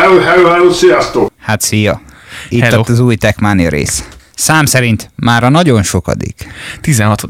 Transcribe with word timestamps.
Hello, 0.00 0.20
hello, 0.20 0.48
hello, 0.48 0.72
sziasztok! 0.72 1.32
Hát 1.38 1.60
szia! 1.60 2.00
Itt 2.48 2.62
Hello. 2.62 2.82
az 2.86 2.98
új 2.98 3.16
Techmania 3.16 3.68
rész. 3.68 4.04
Szám 4.34 4.64
szerint 4.64 5.10
már 5.16 5.44
a 5.44 5.48
nagyon 5.48 5.82
sokadik, 5.82 6.46
16. 6.80 7.22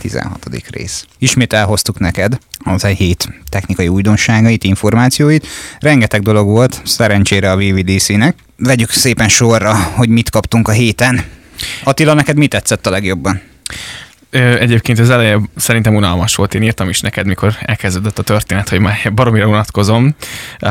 16. 0.00 0.48
rész. 0.70 1.04
Ismét 1.18 1.52
elhoztuk 1.52 1.98
neked 1.98 2.38
az 2.64 2.84
egy 2.84 2.96
hét 2.96 3.28
technikai 3.48 3.88
újdonságait, 3.88 4.64
információit. 4.64 5.46
Rengeteg 5.80 6.22
dolog 6.22 6.46
volt, 6.46 6.80
szerencsére 6.84 7.50
a 7.50 7.56
VVDC-nek. 7.56 8.36
Vegyük 8.56 8.90
szépen 8.90 9.28
sorra, 9.28 9.74
hogy 9.74 10.08
mit 10.08 10.30
kaptunk 10.30 10.68
a 10.68 10.72
héten. 10.72 11.24
Attila, 11.84 12.14
neked 12.14 12.36
mi 12.36 12.46
tetszett 12.46 12.86
a 12.86 12.90
legjobban? 12.90 13.40
Egyébként 14.36 14.98
az 14.98 15.10
eleje 15.10 15.40
szerintem 15.56 15.94
unalmas 15.94 16.34
volt, 16.34 16.54
én 16.54 16.62
írtam 16.62 16.88
is 16.88 17.00
neked, 17.00 17.26
mikor 17.26 17.54
elkezdődött 17.60 18.18
a 18.18 18.22
történet, 18.22 18.68
hogy 18.68 18.80
már 18.80 19.12
baromira 19.14 19.46
unatkozom. 19.46 20.14
Uh, 20.60 20.70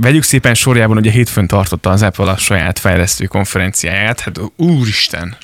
vegyük 0.00 0.22
szépen 0.22 0.54
sorjában, 0.54 0.96
a 0.96 1.00
hétfőn 1.00 1.46
tartotta 1.46 1.90
az 1.90 2.02
Apple 2.02 2.30
a 2.30 2.36
saját 2.36 2.78
fejlesztő 2.78 3.24
konferenciáját, 3.24 4.20
hát 4.20 4.40
úristen, 4.56 5.36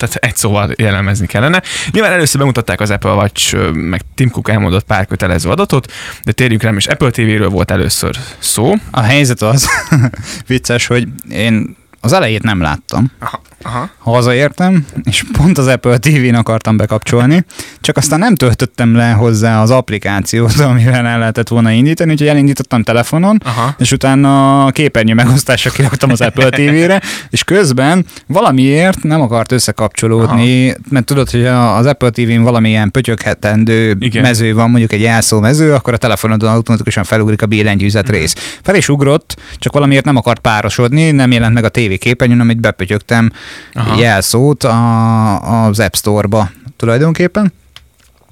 tehát 0.00 0.14
egy 0.14 0.36
szóval 0.36 0.70
jellemezni 0.76 1.26
kellene. 1.26 1.62
Nyilván 1.90 2.12
először 2.12 2.40
bemutatták 2.40 2.80
az 2.80 2.90
Apple 2.90 3.12
Watch, 3.12 3.72
meg 3.72 4.00
Tim 4.14 4.30
Cook 4.30 4.50
elmondott 4.50 4.84
pár 4.84 5.06
kötelező 5.06 5.50
adatot, 5.50 5.92
de 6.24 6.32
térjünk 6.32 6.62
rá, 6.62 6.72
és 6.72 6.86
Apple 6.86 7.10
TV-ről 7.10 7.48
volt 7.48 7.70
először 7.70 8.16
szó. 8.38 8.74
A 8.90 9.00
helyzet 9.00 9.42
az, 9.42 9.68
vicces, 10.46 10.86
hogy 10.86 11.08
én 11.30 11.76
az 12.00 12.12
elejét 12.12 12.42
nem 12.42 12.60
láttam. 12.60 13.12
Aha, 13.18 13.40
aha. 13.62 13.90
hazaértem, 13.98 14.86
és 15.04 15.24
pont 15.32 15.58
az 15.58 15.66
Apple 15.66 15.98
TV-n 15.98 16.34
akartam 16.34 16.76
bekapcsolni, 16.76 17.44
csak 17.80 17.96
aztán 17.96 18.18
nem 18.18 18.34
töltöttem 18.34 18.94
le 18.94 19.10
hozzá 19.10 19.62
az 19.62 19.70
applikációt, 19.70 20.58
amivel 20.70 21.06
el 21.06 21.18
lehetett 21.18 21.48
volna 21.48 21.70
indítani, 21.70 22.10
úgyhogy 22.10 22.28
elindítottam 22.28 22.82
telefonon, 22.82 23.40
Aha. 23.44 23.74
és 23.78 23.92
utána 23.92 24.64
a 24.64 24.70
képernyő 24.70 25.14
megosztásra 25.14 25.70
kiraktam 25.70 26.10
az 26.10 26.20
Apple 26.20 26.48
TV-re, 26.50 27.02
és 27.30 27.44
közben 27.44 28.04
valamiért 28.26 29.02
nem 29.02 29.20
akart 29.20 29.52
összekapcsolódni, 29.52 30.68
Aha. 30.68 30.78
mert 30.88 31.04
tudod, 31.04 31.30
hogy 31.30 31.46
az 31.46 31.86
Apple 31.86 32.10
TV-n 32.10 32.42
valamilyen 32.42 32.90
pötyöghetendő 32.90 33.96
Igen. 34.00 34.22
mező 34.22 34.54
van, 34.54 34.70
mondjuk 34.70 34.92
egy 34.92 35.00
jelszó 35.00 35.40
mező, 35.40 35.72
akkor 35.74 35.92
a 35.92 35.96
telefonodon 35.96 36.50
automatikusan 36.50 37.04
felugrik 37.04 37.42
a 37.42 37.46
billentyűzet 37.46 38.04
Mhm. 38.08 38.12
rész. 38.16 38.58
Fel 38.62 38.74
is 38.74 38.88
ugrott, 38.88 39.36
csak 39.58 39.72
valamiért 39.72 40.04
nem 40.04 40.16
akart 40.16 40.40
párosodni, 40.40 41.10
nem 41.10 41.32
jelent 41.32 41.54
meg 41.54 41.64
a 41.64 41.68
TV 41.68 41.92
képernyőn, 41.98 42.40
amit 42.40 42.60
bepötyögtem 42.60 43.30
Aha. 43.72 44.00
jelszót 44.00 44.64
a, 44.64 45.64
az 45.66 45.80
App 45.80 45.94
Store-ba 45.94 46.50
tulajdonképpen. 46.76 47.52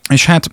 És 0.09 0.27
hát, 0.27 0.47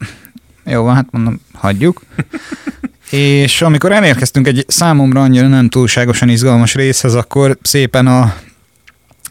jó 0.65 0.83
van, 0.83 0.95
hát 0.95 1.07
mondom, 1.11 1.41
hagyjuk. 1.53 2.01
És 3.09 3.61
amikor 3.61 3.91
elérkeztünk 3.91 4.47
egy 4.47 4.65
számomra 4.67 5.21
annyira 5.21 5.47
nem 5.47 5.69
túlságosan 5.69 6.29
izgalmas 6.29 6.73
részhez, 6.75 7.13
akkor 7.15 7.57
szépen 7.61 8.07
a, 8.07 8.21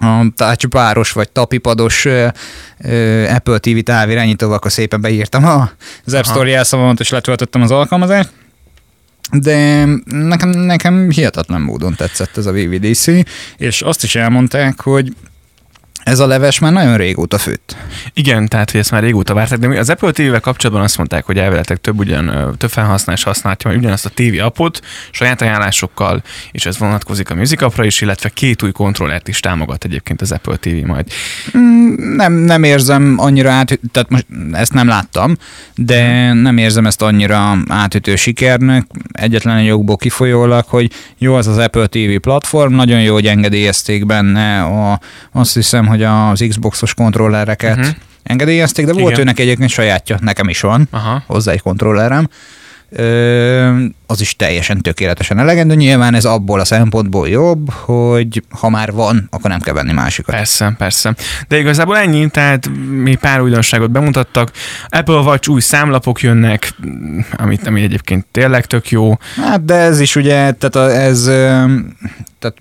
a 0.07 0.25
tácsupáros 0.37 1.13
vagy 1.13 1.29
tapipados 1.29 2.05
ö, 2.05 2.27
ö, 2.79 3.25
Apple 3.29 3.59
TV 3.59 3.79
távirányítóval 3.79 4.57
akkor 4.57 4.73
szépen 4.73 5.01
beírtam 5.01 5.45
a- 5.45 5.71
az 6.05 6.15
App. 6.15 6.25
Store 6.25 6.49
jelszavamat, 6.49 7.01
és 7.01 7.09
letöltöttem 7.11 7.63
az 7.63 7.71
alkalmazást. 7.71 8.31
De 9.33 9.85
nekem, 10.05 10.49
nekem 10.49 11.11
hihetetlen 11.11 11.61
módon 11.61 11.95
tetszett 11.95 12.37
ez 12.37 12.47
a 12.47 12.53
VVDC, 12.53 13.07
és 13.57 13.83
azt 13.83 14.05
is 14.05 14.15
elmondták, 14.15 14.81
hogy 14.81 15.13
ez 16.05 16.19
a 16.19 16.27
leves 16.27 16.59
már 16.59 16.73
nagyon 16.73 16.97
régóta 16.97 17.39
főtt. 17.39 17.77
Igen, 18.15 18.49
tehát 18.49 18.71
hogy 18.71 18.81
ezt 18.81 18.91
már 18.91 19.03
régóta 19.03 19.35
várták, 19.35 19.59
de 19.59 19.79
az 19.79 19.91
Apple 19.91 20.11
TV-vel 20.11 20.41
kapcsolatban 20.41 20.85
azt 20.85 20.97
mondták, 20.97 21.25
hogy 21.25 21.39
elvileg 21.39 21.65
több, 21.65 21.99
ugyan, 21.99 22.55
több 22.59 22.71
felhasználás 22.71 23.23
használja 23.23 23.79
ugyanazt 23.79 24.07
a 24.07 24.11
TV 24.15 24.45
appot 24.45 24.81
saját 25.11 25.43
ajánlásokkal, 25.43 26.23
és 26.53 26.67
ez 26.67 26.79
vonatkozik 26.79 27.31
a 27.31 27.35
Music 27.35 27.63
appra 27.63 27.85
is, 27.85 28.01
illetve 28.01 28.29
két 28.29 28.63
új 28.63 28.73
kontrollert 28.73 29.29
is 29.29 29.41
támogat 29.41 29.85
egyébként 29.85 30.21
az 30.21 30.33
Apple 30.33 30.57
TV 30.57 30.87
majd. 30.87 31.07
Nem, 32.17 32.33
nem 32.33 32.63
érzem 32.63 33.15
annyira 33.19 33.51
át, 33.51 33.81
tehát 33.93 34.11
most 34.11 34.27
ezt 34.53 34.73
nem 34.73 34.89
láttam, 34.89 35.37
de 35.75 36.33
nem 36.33 36.59
érzem 36.59 36.87
ezt 36.87 37.03
annyira 37.03 37.57
átütő 37.69 38.17
sikernek, 38.17 38.87
egyetlen 39.13 39.57
egy 39.57 39.67
jogból 39.67 39.97
kifolyólag, 39.97 40.65
hogy 40.65 40.91
jó 41.19 41.35
az 41.35 41.47
az 41.47 41.59
Apple 41.59 41.87
TV 41.87 42.17
platform, 42.21 42.75
nagyon 42.75 43.01
jó, 43.01 43.13
hogy 43.13 43.27
engedélyezték 43.27 44.07
benne 44.07 44.63
a, 44.63 45.01
azt 45.33 45.55
hiszem, 45.55 45.87
hogy 45.95 46.03
az 46.03 46.45
Xboxos 46.49 46.95
kontrollereket 46.95 47.77
uh-huh. 47.77 47.95
engedélyezték, 48.23 48.87
de 48.87 48.93
volt 48.93 49.07
Igen. 49.07 49.21
őnek 49.21 49.39
egyébként 49.39 49.71
sajátja, 49.71 50.19
nekem 50.21 50.49
is 50.49 50.61
van, 50.61 50.89
Aha. 50.91 51.23
hozzá 51.27 51.53
egy 51.53 51.63
kontrollerem. 51.63 52.29
Ö, 52.97 53.85
az 54.07 54.21
is 54.21 54.37
teljesen 54.37 54.81
tökéletesen 54.81 55.39
elegendő. 55.39 55.75
Nyilván 55.75 56.15
ez 56.15 56.25
abból 56.25 56.61
a 56.61 56.65
szempontból 56.65 57.29
jobb, 57.29 57.71
hogy 57.71 58.43
ha 58.49 58.69
már 58.69 58.93
van, 58.93 59.27
akkor 59.31 59.51
nem 59.51 59.61
kell 59.61 59.75
venni 59.75 59.93
másikat. 59.93 60.35
Persze, 60.35 60.75
persze. 60.79 61.15
De 61.49 61.59
igazából 61.59 61.97
ennyi, 61.97 62.29
tehát 62.29 62.71
mi 62.91 63.15
pár 63.15 63.41
újdonságot 63.41 63.91
bemutattak. 63.91 64.51
Apple 64.89 65.15
Watch 65.15 65.49
új 65.49 65.61
számlapok 65.61 66.21
jönnek, 66.21 66.75
amit, 67.37 67.67
ami 67.67 67.83
egyébként 67.83 68.27
tényleg 68.31 68.67
tök 68.67 68.91
jó. 68.91 69.19
Hát 69.37 69.65
de 69.65 69.75
ez 69.75 70.01
is 70.01 70.17
ugye, 70.17 70.53
tehát 70.53 70.77
a, 70.77 70.93
ez 70.93 71.23
tehát 72.39 72.57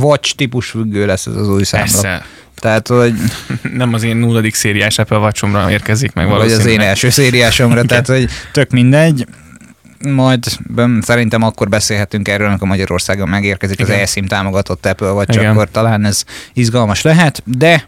watch 0.00 0.34
típus 0.34 0.70
függő 0.70 1.06
lesz 1.06 1.26
ez 1.26 1.34
az 1.34 1.48
új 1.48 1.62
számlap. 1.62 1.90
Persze. 1.90 2.24
Tehát, 2.56 2.88
hogy 2.88 3.14
Nem 3.76 3.94
az 3.94 4.02
én 4.02 4.16
nulladik 4.16 4.54
szériás 4.54 4.98
Apple 4.98 5.18
Watch-omra 5.18 5.70
érkezik 5.70 6.12
meg 6.12 6.24
vagy 6.26 6.34
az 6.34 6.40
valószínűleg. 6.40 6.72
én 6.80 6.80
első 6.88 7.10
szériásomra, 7.10 7.82
tehát, 7.90 8.06
hogy 8.06 8.28
tök 8.52 8.70
mindegy. 8.70 9.26
Majd 10.08 10.44
szerintem 11.00 11.42
akkor 11.42 11.68
beszélhetünk 11.68 12.28
erről, 12.28 12.48
amikor 12.48 12.68
Magyarországon 12.68 13.28
megérkezik 13.28 13.80
az 13.80 13.88
Igen. 13.88 14.00
eSIM 14.00 14.26
támogatott 14.26 14.86
Apple, 14.86 15.10
vagy 15.10 15.34
Igen. 15.34 15.50
akkor 15.50 15.70
talán 15.70 16.04
ez 16.04 16.24
izgalmas 16.52 17.02
lehet, 17.02 17.42
de 17.44 17.84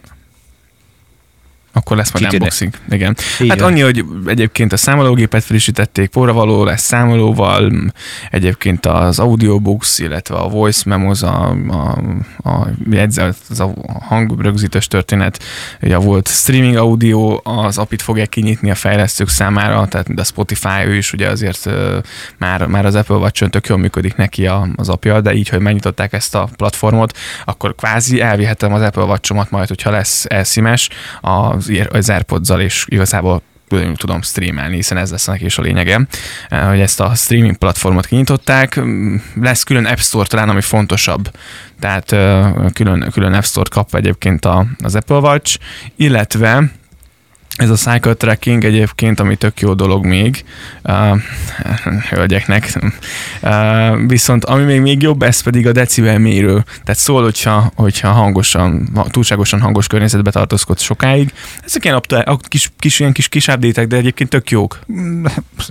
Akkor 1.73 1.97
lesz 1.97 2.13
majd 2.13 2.25
Kitűnő. 2.25 2.43
unboxing. 2.43 2.75
Igen. 2.91 3.17
Így 3.41 3.49
hát 3.49 3.61
van. 3.61 3.71
annyi, 3.71 3.81
hogy 3.81 4.05
egyébként 4.27 4.73
a 4.73 4.77
számológépet 4.77 5.45
frissítették, 5.45 6.11
forravaló 6.13 6.65
lesz 6.65 6.83
számolóval, 6.83 7.73
egyébként 8.31 8.87
az 8.87 9.19
audiobooks, 9.19 9.99
illetve 9.99 10.35
a 10.35 10.49
voice 10.49 10.83
memos, 10.87 11.23
a, 11.23 11.57
a, 11.69 11.99
a 12.51 12.69
jegyzet, 12.91 13.37
az 13.49 13.61
a 13.61 13.75
hangrögzítős 14.01 14.87
történet, 14.87 15.43
volt 15.81 16.29
streaming 16.29 16.77
audio, 16.77 17.41
az 17.43 17.79
apit 17.79 18.03
fogják 18.03 18.29
kinyitni 18.29 18.71
a 18.71 18.75
fejlesztők 18.75 19.29
számára, 19.29 19.87
tehát 19.87 20.09
a 20.17 20.25
Spotify 20.25 20.85
ő 20.87 20.95
is 20.95 21.13
ugye 21.13 21.29
azért 21.29 21.71
már, 22.39 22.67
már 22.67 22.87
az 22.87 22.95
Apple 22.95 23.17
watch 23.17 23.49
tök 23.51 23.67
jól 23.67 23.79
működik 23.79 24.17
neki 24.17 24.47
a, 24.47 24.69
az 24.77 24.89
apja, 24.89 25.21
de 25.21 25.35
így, 25.35 25.49
hogy 25.49 25.61
megnyitották 25.61 26.13
ezt 26.13 26.35
a 26.35 26.49
platformot, 26.57 27.19
akkor 27.45 27.75
kvázi 27.75 28.21
elvihetem 28.21 28.73
az 28.73 28.83
Apple 28.83 29.03
watch 29.03 29.51
majd, 29.51 29.69
hogyha 29.69 29.91
lesz 29.91 30.25
elszimes 30.29 30.89
az, 31.69 31.87
az 31.93 32.11
airpods 32.11 32.51
és 32.59 32.85
igazából 32.89 33.43
tudom 33.97 34.23
streamelni, 34.23 34.75
hiszen 34.75 34.99
ez 34.99 35.11
lesz 35.11 35.27
neki 35.27 35.45
is 35.45 35.59
a 35.59 35.63
lényege, 35.63 36.07
eh, 36.49 36.69
hogy 36.69 36.81
ezt 36.81 37.01
a 37.01 37.15
streaming 37.15 37.57
platformot 37.57 38.07
kinyitották. 38.07 38.81
Mm, 38.81 39.17
Lesz 39.41 39.63
külön 39.63 39.85
App 39.85 39.99
Store 39.99 40.27
talán, 40.27 40.49
ami 40.49 40.61
fontosabb, 40.61 41.31
tehát 41.81 42.13
eh, 42.13 42.53
külön, 42.73 43.11
külön 43.13 43.33
App 43.33 43.43
Store 43.43 43.69
kap 43.71 43.95
egyébként 43.95 44.49
az 44.79 44.95
Apple 44.95 45.17
Watch, 45.17 45.59
illetve 45.97 46.71
ez 47.57 47.71
a 47.71 47.75
cycle 47.75 48.15
tracking 48.15 48.65
egyébként, 48.65 49.21
ami 49.21 49.37
tök 49.37 49.61
jó 49.61 49.75
dolog 49.75 50.05
még, 50.07 50.45
uh, 50.85 51.21
hölgyeknek. 52.09 52.79
Uh, 53.43 54.07
viszont 54.07 54.45
ami 54.45 54.65
még, 54.65 54.81
még 54.81 55.03
jobb, 55.03 55.23
ez 55.23 55.43
pedig 55.43 55.67
a 55.67 55.73
decibel 55.73 56.19
mérő. 56.19 56.65
Tehát 56.85 57.01
szól, 57.01 57.23
hogyha, 57.23 57.73
hogyha 57.75 58.11
hangosan, 58.11 58.89
ha- 58.95 59.07
túlságosan 59.11 59.61
hangos 59.61 59.87
környezetbe 59.87 60.31
tartózkodsz 60.31 60.83
sokáig. 60.83 61.33
Ezek 61.65 61.85
ilyen 61.85 61.97
apta, 61.97 62.39
kis, 62.49 62.73
kis, 62.79 63.01
ilyen 63.01 63.13
kis, 63.13 63.29
kis 63.29 63.47
update 63.47 63.87
de 63.87 63.97
egyébként 63.97 64.31
tök 64.31 64.51
jók. 64.51 64.79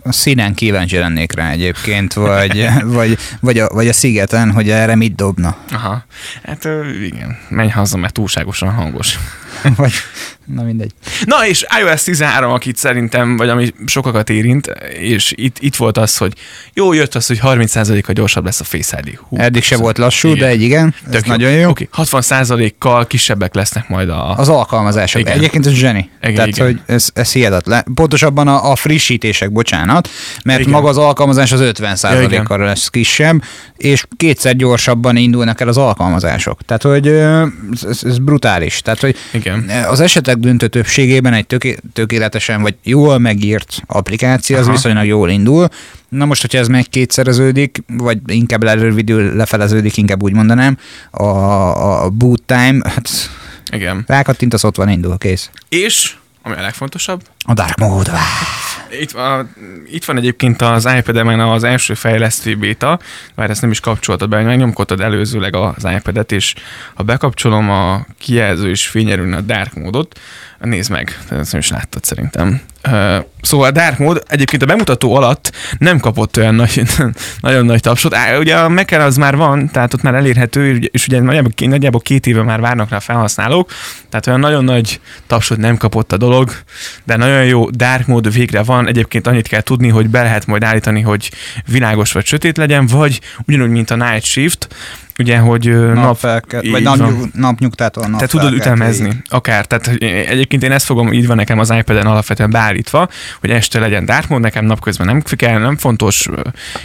a 0.03 0.11
színen 0.11 0.53
kíváncsi 0.53 0.97
lennék 0.97 1.31
rá 1.31 1.49
egyébként, 1.49 2.13
vagy, 2.13 2.67
vagy, 2.83 3.17
vagy, 3.39 3.57
a, 3.57 3.67
vagy 3.67 3.87
a 3.87 3.93
szigeten, 3.93 4.51
hogy 4.51 4.69
erre 4.69 4.95
mit 4.95 5.15
dobna. 5.15 5.57
Aha. 5.71 6.05
Hát 6.43 6.67
igen, 7.03 7.37
menj 7.49 7.69
haza, 7.69 7.97
mert 7.97 8.13
túlságosan 8.13 8.69
hangos. 8.69 9.19
Vagy, 9.77 9.91
na 10.45 10.63
mindegy. 10.63 10.91
Na 11.25 11.47
és 11.47 11.65
iOS 11.79 12.03
13, 12.03 12.51
akit 12.51 12.75
szerintem, 12.75 13.37
vagy 13.37 13.49
ami 13.49 13.73
sokakat 13.85 14.29
érint, 14.29 14.67
és 14.99 15.33
itt, 15.35 15.57
itt 15.59 15.75
volt 15.75 15.97
az, 15.97 16.17
hogy 16.17 16.33
jó, 16.73 16.93
jött 16.93 17.15
az, 17.15 17.27
hogy 17.27 17.39
30%-kal 17.43 18.13
gyorsabb 18.13 18.45
lesz 18.45 18.59
a 18.59 18.63
Face 18.63 18.99
ID. 19.05 19.17
Hú, 19.27 19.37
Eddig 19.37 19.63
se 19.63 19.77
volt 19.77 19.97
lassú, 19.97 20.27
Igen. 20.27 20.39
de 20.39 20.47
egy 20.47 20.61
igen, 20.61 20.95
ez 21.05 21.11
Tök 21.11 21.25
nagyon 21.25 21.51
jó. 21.51 21.69
Oké, 21.69 21.89
60%-kal 21.97 23.07
kisebbek 23.07 23.55
lesznek 23.55 23.89
majd 23.89 24.09
a... 24.09 24.35
Az 24.37 24.49
alkalmazások. 24.49 25.21
Igen. 25.21 25.33
Egyébként 25.33 25.65
ez 25.65 25.73
zseni. 25.73 26.09
Igen, 26.21 26.35
Tehát, 26.35 26.49
igen. 26.49 26.65
hogy 26.65 26.81
ez, 26.85 27.09
ez 27.13 27.31
hihetetlen. 27.31 27.85
Pontosabban 27.95 28.47
a, 28.47 28.71
a 28.71 28.75
frissítések, 28.75 29.51
bocsánat, 29.51 30.09
mert 30.43 30.59
Igen. 30.59 30.71
maga 30.71 30.89
az 30.89 30.97
alkalmazás 30.97 31.51
az 31.51 31.59
50 31.59 31.97
Ja, 32.01 32.21
igen. 32.21 32.43
kal 32.43 32.59
lesz 32.59 32.87
kisebb, 32.87 33.43
és 33.77 34.05
kétszer 34.17 34.55
gyorsabban 34.55 35.15
indulnak 35.15 35.61
el 35.61 35.67
az 35.67 35.77
alkalmazások. 35.77 36.61
Tehát, 36.65 36.83
hogy 36.83 37.07
ez, 37.07 37.83
ez, 37.89 38.03
ez 38.03 38.17
brutális. 38.17 38.81
Tehát, 38.81 38.99
hogy 38.99 39.15
Igen. 39.31 39.50
Az 39.87 39.99
esetek 39.99 40.37
döntő 40.37 40.67
többségében 40.67 41.33
egy 41.33 41.47
töké, 41.47 41.77
tökéletesen 41.93 42.61
vagy 42.61 42.75
jól 42.83 43.17
megírt 43.17 43.81
applikáció, 43.87 44.57
az 44.57 44.63
Aha. 44.63 44.71
viszonylag 44.71 45.05
jól 45.05 45.29
indul, 45.29 45.67
Na 46.09 46.25
most, 46.25 46.41
hogyha 46.41 46.57
ez 46.57 46.67
meg 46.67 46.85
kétszereződik, 46.89 47.83
vagy 47.87 48.17
inkább 48.25 48.63
lerövidül, 48.63 49.35
lefeleződik, 49.35 49.97
inkább 49.97 50.23
úgy 50.23 50.33
mondanám, 50.33 50.77
a, 51.11 51.23
a 52.03 52.09
boot 52.09 52.43
time, 52.43 52.89
hát 52.89 53.09
Igen. 53.73 54.03
rákattintasz, 54.07 54.63
ott 54.63 54.75
van, 54.75 54.89
indul, 54.89 55.17
kész. 55.17 55.49
És, 55.69 56.15
ami 56.41 56.55
a 56.55 56.61
legfontosabb, 56.61 57.21
A 57.45 57.53
dark 57.53 57.77
mode. 57.77 58.11
Itt, 58.99 59.11
a, 59.11 59.45
itt 59.85 60.05
van 60.05 60.17
egyébként 60.17 60.61
az 60.61 60.89
iPad-emen 60.97 61.39
az 61.39 61.63
első 61.63 61.93
fejlesztő 61.93 62.55
béta, 62.55 62.99
mert 63.35 63.49
ezt 63.49 63.61
nem 63.61 63.71
is 63.71 63.79
kapcsoltad 63.79 64.29
be, 64.29 64.41
megnyomkodtad 64.41 65.01
előzőleg 65.01 65.55
az 65.55 65.87
iPad-et, 65.95 66.31
és 66.31 66.53
ha 66.93 67.03
bekapcsolom 67.03 67.69
a 67.69 68.05
kijelző 68.19 68.69
és 68.69 68.87
fényerülne 68.87 69.37
a 69.37 69.41
dark 69.41 69.73
módot, 69.73 70.19
nézd 70.59 70.91
meg, 70.91 71.19
ezt 71.29 71.51
nem 71.51 71.61
is 71.61 71.69
láttad 71.69 72.03
szerintem. 72.03 72.61
Szóval 73.41 73.67
a 73.67 73.71
Dark 73.71 73.97
Mode 73.97 74.21
egyébként 74.27 74.61
a 74.61 74.65
bemutató 74.65 75.15
alatt 75.15 75.51
nem 75.77 75.99
kapott 75.99 76.37
olyan 76.37 76.55
nagy, 76.55 76.81
nagyon 77.41 77.65
nagy 77.65 77.81
tapsot. 77.81 78.13
Á, 78.13 78.37
ugye 78.37 78.55
a 78.55 78.69
mac 78.69 78.91
az 78.91 79.17
már 79.17 79.35
van, 79.35 79.69
tehát 79.71 79.93
ott 79.93 80.01
már 80.01 80.13
elérhető, 80.13 80.75
és 80.75 81.07
ugye 81.07 81.19
nagyjából, 81.19 81.51
nagyjából 81.57 82.01
két 82.01 82.27
éve 82.27 82.43
már 82.43 82.59
várnak 82.59 82.89
rá 82.89 82.99
felhasználók, 82.99 83.71
tehát 84.09 84.27
olyan 84.27 84.39
nagyon 84.39 84.63
nagy 84.63 84.99
tapsot 85.27 85.57
nem 85.57 85.77
kapott 85.77 86.11
a 86.11 86.17
dolog, 86.17 86.51
de 87.03 87.15
nagyon 87.15 87.45
jó 87.45 87.69
Dark 87.69 88.07
Mode 88.07 88.29
végre 88.29 88.63
van. 88.63 88.80
Egyébként 88.87 89.27
annyit 89.27 89.47
kell 89.47 89.61
tudni, 89.61 89.87
hogy 89.87 90.09
be 90.09 90.21
lehet 90.21 90.45
majd 90.45 90.63
állítani, 90.63 91.01
hogy 91.01 91.31
világos 91.65 92.11
vagy 92.11 92.25
sötét 92.25 92.57
legyen, 92.57 92.85
vagy 92.85 93.21
ugyanúgy, 93.47 93.69
mint 93.69 93.91
a 93.91 93.95
Night 93.95 94.23
Shift, 94.23 94.67
ugye, 95.19 95.37
hogy 95.37 95.69
nap, 95.69 95.95
Napfelke, 95.95 96.61
így 96.61 96.71
vagy 96.71 96.83
napnyug, 96.83 97.29
napnyugtától 97.33 98.15
te 98.17 98.27
tudod 98.27 98.53
ütemezni, 98.53 99.21
akár. 99.29 99.65
Tehát 99.65 99.87
hogy 99.87 100.03
egyébként 100.03 100.63
én 100.63 100.71
ezt 100.71 100.85
fogom, 100.85 101.13
így 101.13 101.27
van 101.27 101.35
nekem 101.35 101.59
az 101.59 101.69
iPad-en 101.69 102.05
alapvetően 102.05 102.49
beállítva, 102.49 103.07
hogy 103.39 103.49
este 103.49 103.79
legyen 103.79 104.05
dark 104.05 104.27
mode, 104.27 104.41
nekem 104.41 104.65
napközben 104.65 105.07
nem 105.07 105.21
kell, 105.21 105.59
nem 105.59 105.77
fontos, 105.77 106.29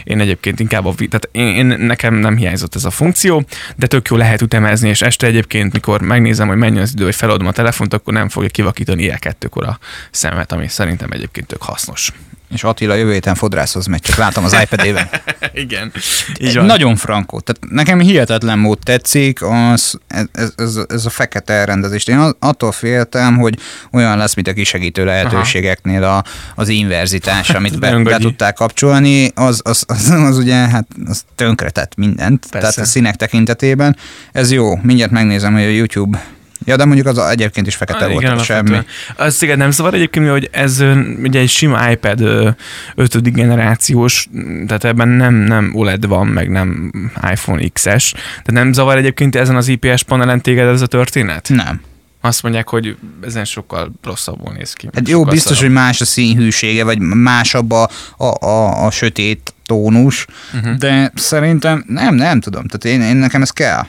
én 0.05 0.20
egyébként 0.20 0.61
inkább 0.61 0.87
a, 0.87 0.94
tehát 0.94 1.28
én, 1.32 1.46
én, 1.46 1.67
nekem 1.67 2.14
nem 2.14 2.37
hiányzott 2.37 2.75
ez 2.75 2.84
a 2.84 2.90
funkció, 2.90 3.44
de 3.76 3.87
tök 3.87 4.08
jó 4.08 4.17
lehet 4.17 4.43
ütemezni, 4.43 4.88
és 4.88 5.02
este 5.02 5.26
egyébként, 5.26 5.72
mikor 5.72 6.00
megnézem, 6.00 6.49
hogy 6.49 6.56
mennyi 6.56 6.79
az 6.79 6.93
idő, 6.93 7.05
hogy 7.05 7.14
feladom 7.14 7.46
a 7.46 7.52
telefont, 7.52 7.94
akkor 7.94 8.12
nem 8.12 8.29
fogja 8.29 8.49
kivakítani 8.49 9.02
ilyen 9.02 9.19
kettőkor 9.19 9.64
a 9.64 9.79
szemet, 10.11 10.52
ami 10.52 10.69
szerintem 10.69 11.11
egyébként 11.11 11.46
tök 11.46 11.62
hasznos. 11.62 12.12
És 12.50 12.64
Attila 12.64 12.94
jövő 12.94 13.12
héten 13.12 13.34
fodrászhoz 13.34 13.87
megy, 13.87 14.00
csak 14.00 14.16
látom 14.16 14.44
az 14.44 14.56
iPad-ében. 14.62 15.08
Igen. 15.52 15.93
Egy 16.34 16.60
Nagyon 16.60 16.96
frankó. 16.96 17.40
Tehát 17.40 17.75
nekem 17.75 18.00
hihetetlen 18.00 18.58
mód 18.58 18.78
tetszik 18.78 19.43
az, 19.43 19.98
ez, 20.06 20.52
ez, 20.56 20.78
ez, 20.88 21.06
a 21.06 21.10
fekete 21.10 21.52
elrendezés. 21.52 22.06
Én 22.06 22.32
attól 22.38 22.72
féltem, 22.72 23.37
hogy 23.37 23.58
olyan 23.93 24.19
lesz, 24.19 24.34
mint 24.34 24.48
a 24.48 24.52
kisegítő 24.52 25.04
lehetőségeknél 25.04 26.04
a, 26.04 26.25
az 26.54 26.69
inverzitás, 26.69 27.50
amit 27.58 27.78
be, 27.78 28.02
be 28.02 28.19
tudták 28.19 28.54
kapcsolni, 28.54 29.31
az, 29.34 29.60
az, 29.64 29.84
az, 29.87 30.10
az 30.10 30.38
ugye 30.38 30.54
hát 30.54 30.87
az 31.06 31.25
tönkretett 31.34 31.94
mindent. 31.96 32.46
Persze. 32.50 32.58
Tehát 32.58 32.88
a 32.88 32.90
színek 32.90 33.16
tekintetében. 33.16 33.96
Ez 34.32 34.52
jó. 34.52 34.76
Mindjárt 34.82 35.10
megnézem, 35.10 35.52
hogy 35.52 35.62
a 35.62 35.69
YouTube 35.69 36.36
Ja, 36.67 36.77
de 36.77 36.85
mondjuk 36.85 37.07
az 37.07 37.19
egyébként 37.19 37.67
is 37.67 37.75
fekete 37.75 38.05
Ah, 38.05 38.11
volt, 38.11 38.23
igen, 38.23 38.39
semmi. 38.39 38.59
alapvetően. 38.71 38.85
Az 39.17 39.43
igen, 39.43 39.59
nem 39.59 39.71
zavar 39.71 39.95
egyébként, 39.95 40.29
hogy 40.31 40.49
ez 40.53 40.85
ugye 41.23 41.41
egy 41.41 41.49
sima 41.49 41.91
iPad 41.91 42.21
ötödik 42.95 43.35
generációs, 43.35 44.29
tehát 44.67 44.85
ebben 44.85 45.09
nem, 45.09 45.35
nem 45.35 45.71
OLED 45.75 46.07
van, 46.07 46.27
meg 46.27 46.51
nem 46.51 46.93
iPhone 47.31 47.63
XS, 47.73 48.13
de 48.45 48.53
nem 48.53 48.73
zavar 48.73 48.97
egyébként 48.97 49.37
ezen 49.37 49.57
az 49.57 49.69
IPS 49.69 50.03
panelen 50.03 50.41
téged 50.41 50.67
ez 50.69 50.81
a 50.83 50.87
történet? 50.87 51.49
Nem. 51.49 51.81
Azt 52.21 52.43
mondják, 52.43 52.69
hogy 52.69 52.97
ezen 53.23 53.45
sokkal 53.45 53.93
rosszabbul 54.03 54.53
néz 54.53 54.73
ki. 54.73 54.89
Hát 54.95 55.09
jó, 55.09 55.25
biztos, 55.25 55.57
szarabb. 55.57 55.73
hogy 55.73 55.83
más 55.83 56.01
a 56.01 56.05
színhűsége, 56.05 56.85
vagy 56.85 56.99
másabb 56.99 57.71
a, 57.71 57.89
a, 58.17 58.47
a, 58.47 58.85
a 58.87 58.91
sötét 58.91 59.55
tónus, 59.65 60.27
Mhm. 60.63 60.77
de 60.79 61.11
szerintem 61.15 61.85
nem, 61.89 62.15
nem 62.15 62.41
tudom. 62.41 62.67
Tehát 62.67 62.99
én, 62.99 63.09
én 63.09 63.17
nekem 63.17 63.43
ez 63.43 63.51
kell. 63.51 63.83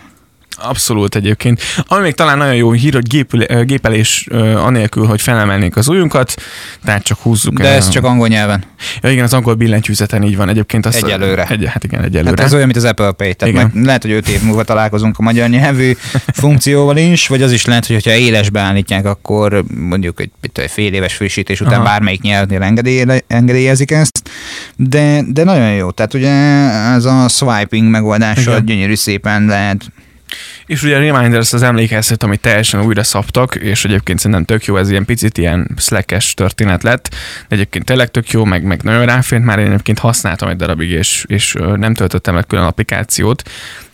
Abszolút 0.59 1.15
egyébként. 1.15 1.61
Ami 1.87 2.01
még 2.01 2.13
talán 2.13 2.37
nagyon 2.37 2.55
jó 2.55 2.71
hír, 2.71 2.93
hogy 2.93 3.07
gépül, 3.07 3.45
gépelés 3.63 4.27
anélkül, 4.55 5.05
hogy 5.05 5.21
felemelnék 5.21 5.75
az 5.75 5.87
ujjunkat, 5.87 6.35
tehát 6.85 7.03
csak 7.03 7.19
húzzuk 7.19 7.59
De 7.59 7.67
el. 7.67 7.75
ez 7.75 7.89
csak 7.89 8.03
angol 8.03 8.27
nyelven. 8.27 8.63
Ja, 9.01 9.09
igen, 9.11 9.23
az 9.23 9.33
angol 9.33 9.53
billentyűzeten 9.53 10.23
így 10.23 10.37
van 10.37 10.49
egyébként. 10.49 10.85
Azt 10.85 11.03
Egyelőre. 11.03 11.45
Egy, 11.49 11.65
hát 11.65 11.83
igen, 11.83 12.03
egyelőre. 12.03 12.29
Hát 12.29 12.39
ez 12.39 12.53
olyan, 12.53 12.65
mint 12.65 12.77
az 12.77 12.83
Apple 12.83 13.11
Pay. 13.11 13.33
Tehát 13.33 13.53
Igen. 13.53 13.71
majd 13.73 13.85
lehet, 13.85 14.01
hogy 14.01 14.11
öt 14.11 14.27
év 14.27 14.41
múlva 14.41 14.63
találkozunk 14.63 15.17
a 15.17 15.21
magyar 15.21 15.49
nyelvű 15.49 15.91
funkcióval 16.41 16.97
is, 16.97 17.27
vagy 17.27 17.41
az 17.41 17.51
is 17.51 17.65
lehet, 17.65 17.85
hogy 17.85 18.03
ha 18.03 18.11
élesbe 18.15 18.59
állítják, 18.59 19.05
akkor 19.05 19.63
mondjuk 19.75 20.21
egy, 20.21 20.31
egy 20.41 20.69
fél 20.71 20.93
éves 20.93 21.13
frissítés 21.13 21.61
után 21.61 21.73
Aha. 21.73 21.83
bármelyik 21.83 22.21
nyelvnél 22.21 22.61
engedély, 22.61 23.03
engedélyezik 23.27 23.91
ezt. 23.91 24.29
De, 24.75 25.21
de 25.27 25.43
nagyon 25.43 25.71
jó. 25.73 25.91
Tehát 25.91 26.13
ugye 26.13 26.31
ez 26.93 27.05
a 27.05 27.27
swiping 27.27 27.89
megoldással 27.89 28.53
Igen. 28.53 28.65
gyönyörű 28.65 28.95
szépen 28.95 29.45
lehet 29.45 29.91
És 30.67 30.83
ugye 30.83 30.95
a 30.95 30.99
Reminders 30.99 31.53
az 31.53 31.63
emlékeztet, 31.63 32.23
amit 32.23 32.39
teljesen 32.39 32.81
újra 32.81 33.03
szabtak, 33.03 33.55
és 33.55 33.85
egyébként 33.85 34.19
szerintem 34.19 34.45
tök 34.45 34.65
jó, 34.65 34.77
ez 34.77 34.89
ilyen 34.89 35.05
picit 35.05 35.37
ilyen 35.37 35.69
slackes 35.77 36.33
történet 36.33 36.83
lett, 36.83 37.09
de 37.47 37.55
egyébként 37.55 37.85
tényleg 37.85 38.11
tök 38.11 38.31
jó, 38.31 38.43
meg, 38.43 38.63
meg 38.63 38.81
nagyon 38.83 39.05
ráfért, 39.05 39.43
már 39.43 39.59
én 39.59 39.65
egyébként 39.65 39.99
használtam 39.99 40.49
egy 40.49 40.55
darabig, 40.55 40.89
és, 40.89 41.25
és 41.27 41.55
nem 41.75 41.93
töltöttem 41.93 42.35
le 42.35 42.41
külön 42.41 42.65
applikációt, 42.65 43.43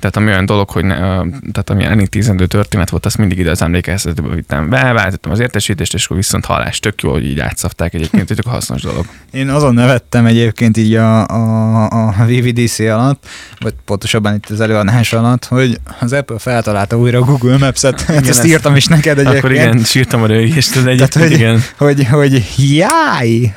tehát 0.04 0.18
ami 0.18 0.32
olyan 0.32 0.46
dolog, 0.46 0.70
hogy 0.70 0.86
ne, 0.86 0.96
tehát 0.98 1.70
ami 1.70 1.84
elintézendő 1.84 2.46
történet 2.46 2.90
volt, 2.90 3.06
azt 3.06 3.18
mindig 3.18 3.38
ide 3.40 3.52
az 3.52 3.62
emlékeztetőbe 3.62 4.36
vittem 4.36 4.70
be, 4.70 4.92
váltottam 4.92 5.32
az 5.32 5.40
értesítést, 5.40 5.94
és 5.94 6.06
akkor 6.06 6.18
viszont 6.18 6.46
hallás 6.46 6.80
tök 6.80 7.02
jó, 7.02 7.12
hogy 7.12 7.26
így 7.26 7.40
átszapták 7.40 7.94
egyébként, 7.94 8.28
hogy 8.28 8.40
hasznos 8.46 8.82
dolog. 8.82 9.06
Én 9.32 9.50
azon 9.50 9.74
nevettem 9.74 10.26
egyébként 10.26 10.78
így 10.78 10.96
a, 10.96 11.28
a, 11.28 11.86
a 11.90 12.26
VVDC 12.26 12.80
alatt, 12.80 13.26
vagy 13.60 13.74
pontosabban 13.86 14.36
itt 14.36 14.50
az 14.50 14.62
előadás 14.62 15.14
alatt, 15.14 15.46
hogy 15.46 15.80
az 16.00 16.14
Apple 16.14 16.40
feltalálta 16.40 16.98
újra 16.98 17.18
a 17.20 17.24
Google 17.24 17.58
Maps-et. 17.58 18.02
Hát 18.02 18.18
Igen, 18.20 18.30
ezt 18.30 18.46
írtam 18.46 18.76
is 18.76 18.86
neked 18.86 19.18
egyébként. 19.18 19.38
Akkor 19.38 19.52
igen, 19.52 19.78
sírtam 19.84 20.24
a 20.24 20.26
rögést, 20.26 20.84
de 20.84 20.90
egyébként 20.90 21.26
hogy- 21.26 21.32
igen. 21.32 21.62
Hogy, 21.78 22.08
hogy 22.08 22.46
jaj, 22.58 23.54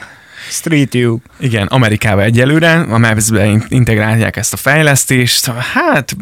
Street 0.49 0.93
View. 0.93 1.17
Igen, 1.39 1.67
Amerikába 1.67 2.23
egyelőre, 2.23 2.81
a 2.81 2.99
Maps-be 2.99 3.47
in- 3.47 3.67
integrálják 3.69 4.37
ezt 4.37 4.53
a 4.53 4.57
fejlesztést, 4.57 5.47
hát 5.47 6.17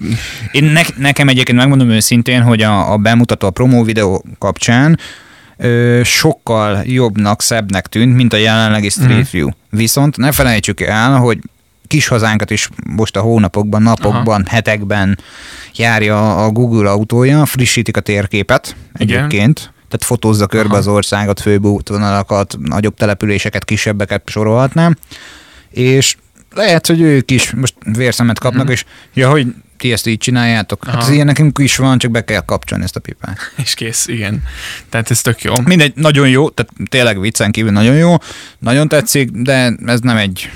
Én 0.53 0.65
ne, 0.65 0.81
nekem 0.97 1.29
egyébként 1.29 1.59
megmondom 1.59 1.91
őszintén, 1.91 2.43
hogy 2.43 2.63
a, 2.63 2.93
a 2.93 2.97
bemutató 2.97 3.47
a 3.47 3.51
promó 3.51 3.83
videó 3.83 4.25
kapcsán 4.39 4.99
ö, 5.57 6.01
sokkal 6.05 6.83
jobbnak, 6.85 7.43
szebbnek 7.43 7.87
tűnt, 7.87 8.15
mint 8.15 8.33
a 8.33 8.37
jelenlegi 8.37 8.89
Street 8.89 9.11
Mhm. 9.11 9.27
View. 9.31 9.49
Viszont 9.71 10.17
ne 10.17 10.33
felejtsük 10.33 10.81
el, 10.81 11.17
hogy 11.17 11.39
kis 11.87 12.07
hazánkat 12.09 12.51
is 12.51 12.69
most 12.87 13.17
a 13.17 13.21
hónapokban, 13.21 13.83
napokban, 13.83 14.41
Aha. 14.41 14.51
hetekben 14.55 15.19
járja 15.77 16.45
a 16.45 16.51
Google 16.51 16.91
autója, 16.91 17.45
frissítik 17.47 17.97
a 17.97 18.01
térképet 18.01 18.77
Igen. 18.99 19.19
egyébként, 19.19 19.73
tehát 19.95 20.05
fotózza 20.19 20.47
körbe 20.47 20.69
Aha. 20.69 20.77
az 20.79 20.87
országot, 20.87 21.41
főbb 21.41 21.65
útvonalakat, 21.65 22.57
nagyobb 22.61 22.95
településeket, 22.97 23.65
kisebbeket 23.65 24.23
sorolhatnám, 24.27 24.97
és 25.71 26.17
lehet, 26.55 26.87
hogy 26.87 27.01
ők 27.01 27.31
is 27.31 27.51
most 27.51 27.75
vérszemet 27.97 28.39
kapnak, 28.39 28.63
Mhm. 28.63 28.73
és 28.73 28.85
ja, 29.15 29.31
hogy 29.31 29.47
ti 29.77 29.93
ezt 29.93 30.07
így 30.07 30.19
csináljátok. 30.19 30.85
Hát 30.85 30.95
Aha. 30.95 31.05
ez 31.05 31.11
ilyen 31.11 31.27
nekünk 31.27 31.59
is 31.59 31.77
van, 31.77 31.99
csak 31.99 32.11
be 32.11 32.25
kell 32.25 32.41
kapcsolni 32.41 32.85
ezt 32.85 32.97
a 32.97 33.01
pipát. 33.01 33.39
és 33.65 33.75
kész, 33.75 34.07
igen. 34.07 34.43
Tehát 34.89 35.11
ez 35.11 35.21
tök 35.21 35.43
jó. 35.43 35.55
Mindegy, 35.65 35.93
nagyon 35.97 36.29
jó, 36.29 36.49
tehát 36.51 36.73
tényleg 36.89 37.21
viccen 37.21 37.51
kívül 37.51 37.71
nagyon 37.73 37.97
jó, 37.97 38.15
nagyon 38.59 38.89
tetszik, 38.89 39.31
de 39.31 39.77
ez 39.87 40.01
nem 40.01 40.17
egy 40.17 40.51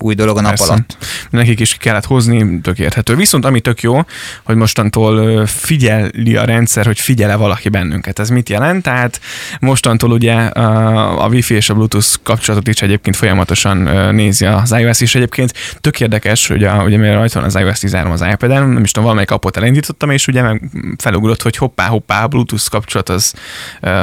új 0.00 0.14
dolog 0.14 0.36
a 0.36 0.40
nap 0.40 0.50
Persze. 0.50 0.72
alatt. 0.72 0.96
Nekik 1.30 1.60
is 1.60 1.72
ki 1.72 1.78
kellett 1.78 2.04
hozni, 2.04 2.60
tök 2.60 2.78
érthető. 2.78 3.14
Viszont 3.16 3.44
ami 3.44 3.60
tök 3.60 3.80
jó, 3.82 4.00
hogy 4.44 4.56
mostantól 4.56 5.46
figyeli 5.46 6.36
a 6.36 6.44
rendszer, 6.44 6.86
hogy 6.86 7.00
figyele 7.00 7.34
valaki 7.36 7.68
bennünket. 7.68 8.18
Ez 8.18 8.28
mit 8.28 8.48
jelent? 8.48 8.82
Tehát 8.82 9.20
mostantól 9.60 10.10
ugye 10.10 10.34
a 10.34 11.28
Wi-Fi 11.28 11.54
és 11.54 11.70
a 11.70 11.74
Bluetooth 11.74 12.06
kapcsolatot 12.22 12.68
is 12.68 12.82
egyébként 12.82 13.16
folyamatosan 13.16 13.76
nézi 14.14 14.44
az 14.46 14.72
iOS 14.72 15.00
is. 15.00 15.14
Egyébként 15.14 15.52
tök 15.80 16.00
érdekes, 16.00 16.46
hogy 16.46 16.64
a, 16.64 16.82
ugye 16.84 16.96
mivel 16.96 17.14
rajta 17.14 17.38
van 17.40 17.48
az 17.48 17.56
iOS 17.56 17.78
13 17.78 18.12
az 18.12 18.24
iPad-en, 18.32 18.68
nem 18.68 18.82
is 18.82 18.90
tudom, 18.90 19.02
valamelyik 19.04 19.30
appot 19.30 19.56
elindítottam, 19.56 20.10
és 20.10 20.26
ugye 20.26 20.42
meg 20.42 20.62
felugrott, 20.98 21.42
hogy 21.42 21.56
hoppá, 21.56 21.86
hoppá, 21.86 22.22
a 22.22 22.26
Bluetooth 22.28 22.68
kapcsolat 22.70 23.08
az 23.08 23.34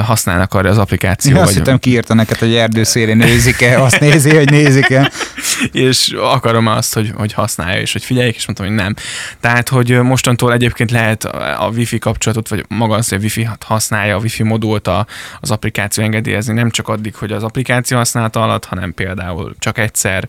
használnak 0.04 0.54
arra 0.54 0.70
az 0.70 0.78
applikáció. 0.78 1.32
Jó, 1.36 1.38
azt 1.42 1.48
vagy- 1.48 1.56
hittem 1.58 1.80
kiírta 1.80 2.14
neked, 2.14 2.38
hogy 2.38 2.56
erdőszélén 2.56 3.18
nézik-e, 3.18 3.82
azt 3.82 4.00
nézi, 4.00 4.36
hogy 4.36 4.50
nézik-e. 4.50 5.12
és 5.84 6.16
akarom 6.20 6.68
azt, 6.68 6.94
hogy, 6.94 7.12
hogy 7.16 7.34
használja, 7.34 7.82
és 7.82 7.92
hogy 7.92 8.04
figyeljék, 8.04 8.36
és 8.36 8.46
mondtam, 8.46 8.68
hogy 8.68 8.76
nem. 8.76 8.94
Tehát, 9.40 9.70
hogy 9.70 10.02
mostantól 10.02 10.54
egyébként 10.54 10.92
lehet 10.92 11.24
a 11.58 11.72
Wi-Fi 11.76 11.98
kapcsolatot, 11.98 12.48
vagy 12.48 12.66
maga 12.68 12.96
az, 12.96 13.10
hogy 13.10 13.18
a 13.18 13.22
Wi-Fi 13.22 13.48
használja, 13.66 14.16
a 14.16 14.20
Wi-Fi 14.20 14.44
modult 14.44 14.88
a, 14.88 15.06
az 15.40 15.52
applikáció 15.52 16.04
engedélyezni, 16.04 16.54
nem 16.54 16.70
csak 16.70 16.88
addig, 16.88 17.16
hogy 17.16 17.32
az 17.32 17.44
applikáció 17.44 17.98
használata 17.98 18.42
alatt, 18.44 18.66
hanem 18.66 18.94
például 18.94 19.56
csak 19.60 19.78
egyszer. 19.78 20.28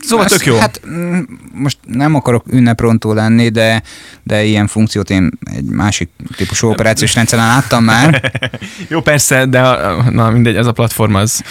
Szóval 0.00 0.24
Ezt- 0.24 0.36
tök 0.36 0.46
jó. 0.46 0.58
Hát 0.58 0.80
mm, 0.88 1.20
most 1.52 1.78
nem 1.86 2.14
akarok 2.14 2.44
ünneprontó 2.50 3.12
lenni, 3.12 3.48
de, 3.48 3.82
de 4.22 4.42
ilyen 4.44 4.66
funkciót 4.66 5.10
én 5.10 5.30
egy 5.54 5.64
másik 5.64 6.08
típusú 6.36 6.68
operációs 6.70 7.14
rendszeren 7.14 7.46
láttam 7.46 7.84
már. 7.84 8.32
Jó, 8.88 9.00
persze, 9.00 9.46
de 9.46 9.60
a- 9.60 10.10
na 10.10 10.30
mindegy, 10.30 10.56
ez 10.56 10.66
a 10.66 10.72
platform 10.72 11.14
az 11.14 11.42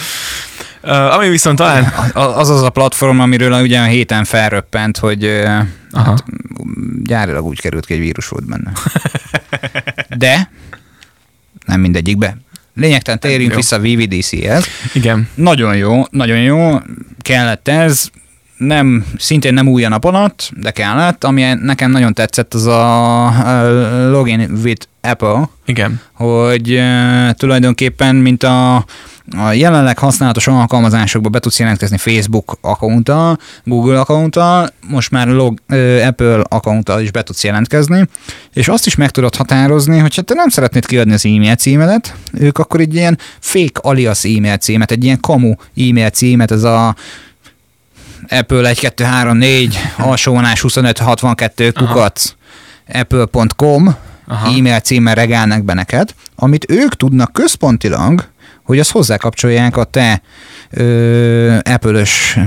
Uh, 0.82 1.14
ami 1.14 1.28
viszont 1.28 1.58
talán... 1.58 1.84
Az 2.12 2.48
az 2.48 2.62
a 2.62 2.70
platform, 2.70 3.20
amiről 3.20 3.62
ugye 3.62 3.80
a 3.80 3.84
héten 3.84 4.24
felröppent, 4.24 4.96
hogy 4.96 5.24
Aha. 5.24 5.64
hát, 6.04 6.24
gyárilag 7.02 7.44
úgy 7.44 7.60
került 7.60 7.86
ki, 7.86 7.92
egy 7.92 8.00
vírus 8.00 8.28
volt 8.28 8.46
benne. 8.46 8.72
De 10.16 10.50
nem 11.66 11.80
mindegyikbe. 11.80 12.36
Lényegtelen 12.74 13.20
térjünk 13.20 13.54
vissza 13.54 13.76
a 13.76 13.80
VVDC-hez. 13.80 14.66
Igen. 14.94 15.28
Nagyon 15.34 15.76
jó, 15.76 16.02
nagyon 16.10 16.38
jó, 16.38 16.78
kellett 17.20 17.68
ez, 17.68 18.10
nem, 18.58 19.04
szintén 19.18 19.54
nem 19.54 19.68
új 19.68 19.84
a 19.84 19.88
nap 19.88 20.04
alatt, 20.04 20.50
de 20.56 20.70
kellett. 20.70 21.24
Ami 21.24 21.42
nekem 21.42 21.90
nagyon 21.90 22.14
tetszett, 22.14 22.54
az 22.54 22.66
a, 22.66 24.10
login 24.10 24.50
with 24.62 24.86
Apple, 25.00 25.48
Igen. 25.66 26.00
hogy 26.12 26.80
tulajdonképpen, 27.32 28.16
mint 28.16 28.42
a, 28.42 28.76
a 29.36 29.52
jelenleg 29.52 29.98
használatos 29.98 30.46
alkalmazásokba 30.46 31.28
be 31.28 31.38
tudsz 31.38 31.58
jelentkezni 31.58 31.96
Facebook 31.96 32.58
accounttal, 32.60 33.38
Google 33.64 34.00
accounttal, 34.00 34.68
most 34.88 35.10
már 35.10 35.28
log, 35.28 35.60
Apple 36.06 36.40
accounttal 36.48 37.00
is 37.00 37.10
be 37.10 37.22
tudsz 37.22 37.44
jelentkezni, 37.44 38.08
és 38.52 38.68
azt 38.68 38.86
is 38.86 38.94
meg 38.94 39.10
tudod 39.10 39.34
határozni, 39.34 39.98
hogy 39.98 40.14
ha 40.14 40.22
te 40.22 40.34
nem 40.34 40.48
szeretnéd 40.48 40.86
kiadni 40.86 41.12
az 41.12 41.26
e-mail 41.26 41.54
címedet, 41.54 42.14
ők 42.32 42.58
akkor 42.58 42.80
egy 42.80 42.94
ilyen 42.94 43.18
fake 43.38 43.80
alias 43.82 44.24
e-mail 44.24 44.56
címet, 44.56 44.90
egy 44.90 45.04
ilyen 45.04 45.20
kamu 45.20 45.54
e-mail 45.76 46.10
címet, 46.10 46.50
ez 46.50 46.62
a 46.62 46.94
Apple 48.28 48.68
1, 48.68 48.78
2, 48.80 49.04
3, 49.04 49.36
4, 49.36 49.78
alsóvonás 49.96 50.60
25, 50.60 50.98
62 50.98 51.72
Aha. 51.74 51.86
kukac, 51.86 52.34
apple.com 52.92 53.96
Aha. 54.26 54.56
e-mail 54.56 54.80
címmel 54.80 55.14
regálnak 55.14 55.64
be 55.64 55.74
neked, 55.74 56.14
amit 56.34 56.70
ők 56.70 56.94
tudnak 56.94 57.32
központilag, 57.32 58.28
hogy 58.62 58.78
azt 58.78 58.90
hozzákapcsolják 58.90 59.76
a 59.76 59.84
te 59.84 60.22
ö, 60.70 61.56
Apple-ös 61.64 62.38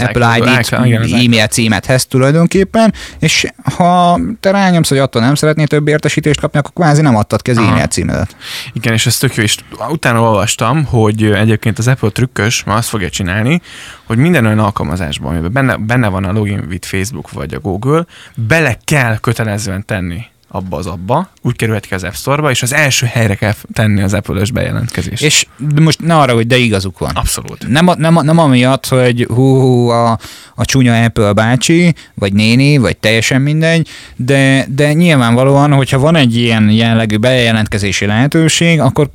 Apple 0.00 0.36
ID-t, 0.38 0.72
e-mail 1.12 1.46
címethez 1.46 2.06
tulajdonképpen, 2.06 2.94
és 3.18 3.46
ha 3.76 4.20
te 4.40 4.50
rányomsz, 4.50 4.88
hogy 4.88 4.98
attól 4.98 5.22
nem 5.22 5.34
szeretnél 5.34 5.66
több 5.66 5.88
értesítést 5.88 6.40
kapni, 6.40 6.58
akkor 6.58 6.72
kvázi 6.72 7.02
nem 7.02 7.16
adtad 7.16 7.42
ki 7.42 7.50
az 7.50 7.56
Aha. 7.56 7.70
e-mail 7.70 7.86
címedet. 7.86 8.36
Igen, 8.72 8.92
és 8.92 9.06
ez 9.06 9.16
tök 9.16 9.34
jó, 9.34 9.42
és 9.42 9.56
utána 9.90 10.20
olvastam, 10.20 10.84
hogy 10.84 11.22
egyébként 11.24 11.78
az 11.78 11.88
Apple 11.88 12.10
trükkös 12.10 12.64
ma 12.64 12.74
azt 12.74 12.88
fogja 12.88 13.10
csinálni, 13.10 13.60
hogy 14.04 14.16
minden 14.16 14.46
olyan 14.46 14.58
alkalmazásban, 14.58 15.32
amiben 15.32 15.52
benne, 15.52 15.76
benne 15.76 16.08
van 16.08 16.24
a 16.24 16.32
login 16.32 16.64
with 16.68 16.86
Facebook 16.86 17.30
vagy 17.30 17.54
a 17.54 17.60
Google, 17.60 18.06
bele 18.34 18.78
kell 18.84 19.18
kötelezően 19.18 19.84
tenni 19.84 20.26
abba 20.48 20.76
az 20.76 20.86
abba, 20.86 21.30
úgy 21.42 21.56
kerülhet 21.56 21.86
ki 21.86 21.94
az 21.94 22.04
App 22.04 22.12
Store-ba, 22.12 22.50
és 22.50 22.62
az 22.62 22.72
első 22.72 23.06
helyre 23.06 23.34
kell 23.34 23.54
tenni 23.72 24.02
az 24.02 24.14
Apple-ös 24.14 24.50
bejelentkezést. 24.50 25.22
És 25.22 25.46
most 25.80 26.00
ne 26.00 26.16
arra, 26.16 26.34
hogy 26.34 26.46
de 26.46 26.56
igazuk 26.56 26.98
van. 26.98 27.10
Abszolút. 27.14 27.68
Nem, 27.68 27.90
nem, 27.96 28.18
nem 28.22 28.38
amiatt, 28.38 28.86
hogy 28.86 29.26
hú, 29.28 29.60
hú 29.60 29.88
a, 29.88 30.18
a 30.54 30.64
csúnya 30.64 31.04
Apple 31.04 31.32
bácsi, 31.32 31.94
vagy 32.14 32.32
néni, 32.32 32.76
vagy 32.76 32.96
teljesen 32.96 33.40
mindegy, 33.40 33.88
de, 34.16 34.66
de 34.68 34.92
nyilvánvalóan, 34.92 35.72
hogyha 35.72 35.98
van 35.98 36.16
egy 36.16 36.36
ilyen 36.36 36.70
jellegű 36.70 37.16
bejelentkezési 37.16 38.06
lehetőség, 38.06 38.80
akkor 38.80 39.10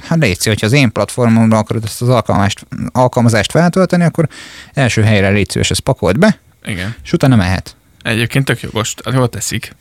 hát 0.00 0.18
légy 0.18 0.38
szíves, 0.38 0.60
hogyha 0.60 0.66
az 0.66 0.72
én 0.72 0.92
platformomra 0.92 1.58
akarod 1.58 1.84
ezt 1.84 2.02
az 2.02 2.08
alkalmazást, 2.08 2.66
alkalmazást 2.92 3.50
feltölteni, 3.50 4.04
akkor 4.04 4.28
első 4.74 5.02
helyre 5.02 5.28
légy 5.28 5.50
szíves, 5.50 5.70
ezt 5.70 5.80
pakold 5.80 6.18
be, 6.18 6.38
Igen. 6.64 6.94
és 7.04 7.12
utána 7.12 7.36
mehet. 7.36 7.76
Egyébként 8.08 8.44
tök 8.44 8.60
jogos, 8.60 8.94
jól 9.12 9.28
teszik. 9.28 9.76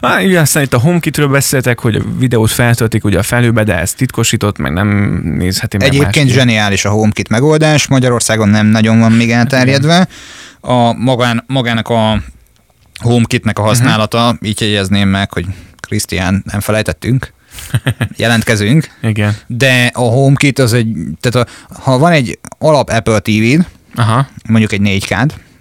Ah, 0.00 0.24
igen, 0.24 0.42
aztán 0.42 0.62
itt 0.62 0.74
a 0.74 0.78
HomeKit-ről 0.78 1.28
beszéltek, 1.28 1.80
hogy 1.80 1.94
a 1.94 2.02
videót 2.18 2.50
feltöltik 2.50 3.04
ugye 3.04 3.18
a 3.18 3.22
felőbe, 3.22 3.64
de 3.64 3.78
ez 3.78 3.92
titkosított, 3.92 4.58
meg 4.58 4.72
nem 4.72 4.88
nézheti 5.24 5.76
meg 5.76 5.86
Egyébként 5.86 6.14
másképp. 6.14 6.34
zseniális 6.34 6.84
a 6.84 6.90
HomeKit 6.90 7.28
megoldás, 7.28 7.86
Magyarországon 7.86 8.48
nem 8.48 8.66
nagyon 8.66 8.98
van 8.98 9.12
még 9.12 9.30
elterjedve. 9.30 10.08
A 10.60 10.92
magán, 10.92 11.44
magának 11.46 11.88
a 11.88 12.22
HomeKitnek 13.00 13.58
a 13.58 13.62
használata, 13.62 14.24
uh-huh. 14.24 14.48
így 14.48 14.60
jegyezném 14.60 15.08
meg, 15.08 15.32
hogy 15.32 15.46
Krisztián, 15.80 16.42
nem 16.50 16.60
felejtettünk, 16.60 17.32
jelentkezünk, 18.16 18.90
Igen. 19.02 19.36
de 19.46 19.90
a 19.92 20.00
HomeKit 20.00 20.58
az 20.58 20.72
egy, 20.72 20.96
tehát 21.20 21.48
a, 21.48 21.80
ha 21.82 21.98
van 21.98 22.12
egy 22.12 22.38
alap 22.58 22.88
Apple 22.88 23.18
TV-d, 23.18 23.66
Aha. 23.94 24.26
mondjuk 24.48 24.72
egy 24.72 24.80
4 24.80 25.06
k 25.06 25.14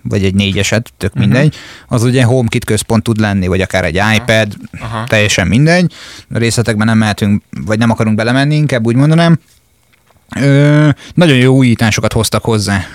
vagy 0.10 0.24
egy 0.24 0.36
négyeset, 0.36 0.94
tök 0.98 1.14
mindegy, 1.14 1.56
az 1.88 2.04
ugye 2.04 2.24
HomeKit 2.24 2.66
központ 2.66 3.04
tud 3.04 3.20
lenni, 3.20 3.48
vagy 3.48 3.62
akár 3.62 3.84
egy 3.86 4.02
iPad, 4.16 4.54
Aha. 4.80 5.04
teljesen 5.08 5.48
mindegy. 5.48 5.94
A 6.34 6.38
részletekben 6.38 6.88
nem 6.88 6.98
mehetünk, 6.98 7.44
vagy 7.66 7.78
nem 7.80 7.90
akarunk 7.90 8.16
belemenni, 8.16 8.56
inkább 8.56 8.86
úgy 8.86 8.96
mondanám. 8.96 9.40
Ö, 10.40 10.90
nagyon 11.14 11.38
jó 11.38 11.56
újításokat 11.56 12.14
hoztak 12.14 12.44
hozzá. 12.44 12.86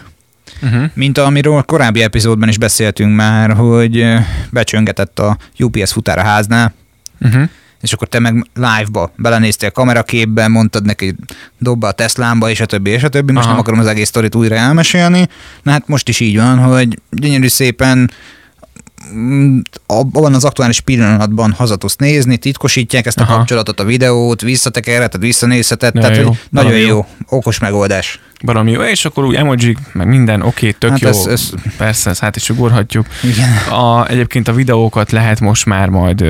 Uh-huh. 0.62 0.84
Mint 0.94 1.18
amiről 1.18 1.56
a 1.56 1.62
korábbi 1.62 2.02
epizódban 2.02 2.48
is 2.48 2.58
beszéltünk 2.58 3.16
már, 3.16 3.52
hogy 3.52 4.06
becsöngetett 4.50 5.18
a 5.18 5.36
UPS 5.58 5.92
futár 5.92 6.18
a 6.18 6.22
háznál, 6.22 6.74
Uh-huh. 7.24 7.48
És 7.80 7.92
akkor 7.92 8.08
te 8.08 8.18
meg 8.18 8.46
live-ba 8.54 9.12
belenéztél 9.16 9.70
kameraképbe, 9.70 10.48
mondtad 10.48 10.84
neki, 10.84 11.14
dob 11.58 11.80
be 11.80 11.86
a 11.86 11.92
Teslámba, 11.92 12.50
és 12.50 12.60
a 12.60 12.66
többi, 12.66 12.90
és 12.90 13.02
a 13.02 13.08
többi. 13.08 13.32
Most 13.32 13.44
Aha. 13.44 13.54
nem 13.54 13.62
akarom 13.62 13.80
az 13.80 13.86
egész 13.86 14.08
sztorit 14.08 14.34
újra 14.34 14.54
elmesélni. 14.54 15.28
Na 15.62 15.70
hát 15.70 15.88
most 15.88 16.08
is 16.08 16.20
így 16.20 16.36
van, 16.36 16.58
hogy 16.58 16.98
gyönyörű 17.10 17.48
szépen 17.48 18.10
mm, 19.14 19.58
abban 19.86 20.34
az 20.34 20.44
aktuális 20.44 20.80
pillanatban 20.80 21.52
haza 21.52 21.76
tudsz 21.76 21.96
nézni, 21.96 22.36
titkosítják 22.36 23.06
ezt 23.06 23.20
a 23.20 23.22
Aha. 23.22 23.36
kapcsolatot, 23.36 23.80
a 23.80 23.84
videót, 23.84 24.40
visszatekerheted, 24.40 25.20
visszanézheted, 25.20 25.94
Nagyon 25.94 26.10
tehát 26.10 26.26
jó. 26.26 26.36
nagyon 26.50 26.78
jó. 26.78 26.86
jó, 26.86 27.06
okos 27.28 27.58
megoldás. 27.58 28.20
Baromi 28.44 28.70
jó, 28.70 28.80
és 28.82 29.04
akkor 29.04 29.24
úgy 29.24 29.34
emoji, 29.34 29.76
meg 29.92 30.06
minden, 30.06 30.40
oké, 30.42 30.48
okay, 30.48 30.72
tök 30.72 30.90
Hát 30.90 31.00
jó. 31.00 31.08
ez- 31.08 31.26
ez- 31.26 31.52
Persze, 31.76 32.10
ezt 32.10 32.20
hát 32.20 32.36
is 32.36 32.48
ugorhatjuk. 32.50 33.06
Igen. 33.22 33.78
A, 33.80 34.06
egyébként 34.08 34.48
a 34.48 34.52
videókat 34.52 35.10
lehet 35.10 35.40
most 35.40 35.66
már 35.66 35.88
majd, 35.88 36.24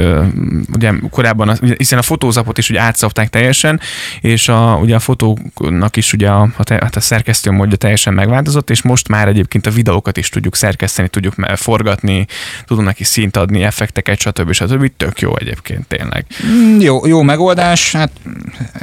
ugye 0.75 0.93
korábban, 1.11 1.59
ugye, 1.62 1.75
hiszen 1.76 1.99
a 1.99 2.02
fotózapot 2.02 2.59
is 2.59 2.71
ugye 2.71 2.81
átszapták 2.81 3.29
teljesen, 3.29 3.81
és 4.21 4.49
a, 4.49 4.79
ugye 4.83 4.95
a 4.95 4.99
fotóknak 4.99 5.97
is 5.97 6.12
ugye 6.12 6.29
a, 6.29 6.40
a, 6.57 6.64
hát 6.69 6.97
a 6.97 7.00
szerkesztő 7.00 7.50
módja 7.50 7.76
teljesen 7.76 8.14
megváltozott, 8.14 8.71
és 8.71 8.83
most 8.83 9.09
már 9.09 9.29
egyébként 9.29 9.67
a 9.67 9.71
videókat 9.71 10.17
is 10.17 10.29
tudjuk 10.29 10.57
szerkeszteni, 10.57 11.09
tudjuk 11.09 11.35
forgatni, 11.55 12.26
tudunk 12.64 12.87
neki 12.87 13.05
szint 13.05 13.37
adni, 13.37 13.62
effekteket, 13.62 14.19
stb. 14.19 14.52
stb. 14.52 14.90
Tök 14.97 15.21
jó 15.21 15.37
egyébként 15.37 15.87
tényleg. 15.87 16.25
Mm, 16.47 16.81
Jó, 16.81 17.07
jó 17.07 17.23
megoldás, 17.23 17.93
hát 17.93 18.11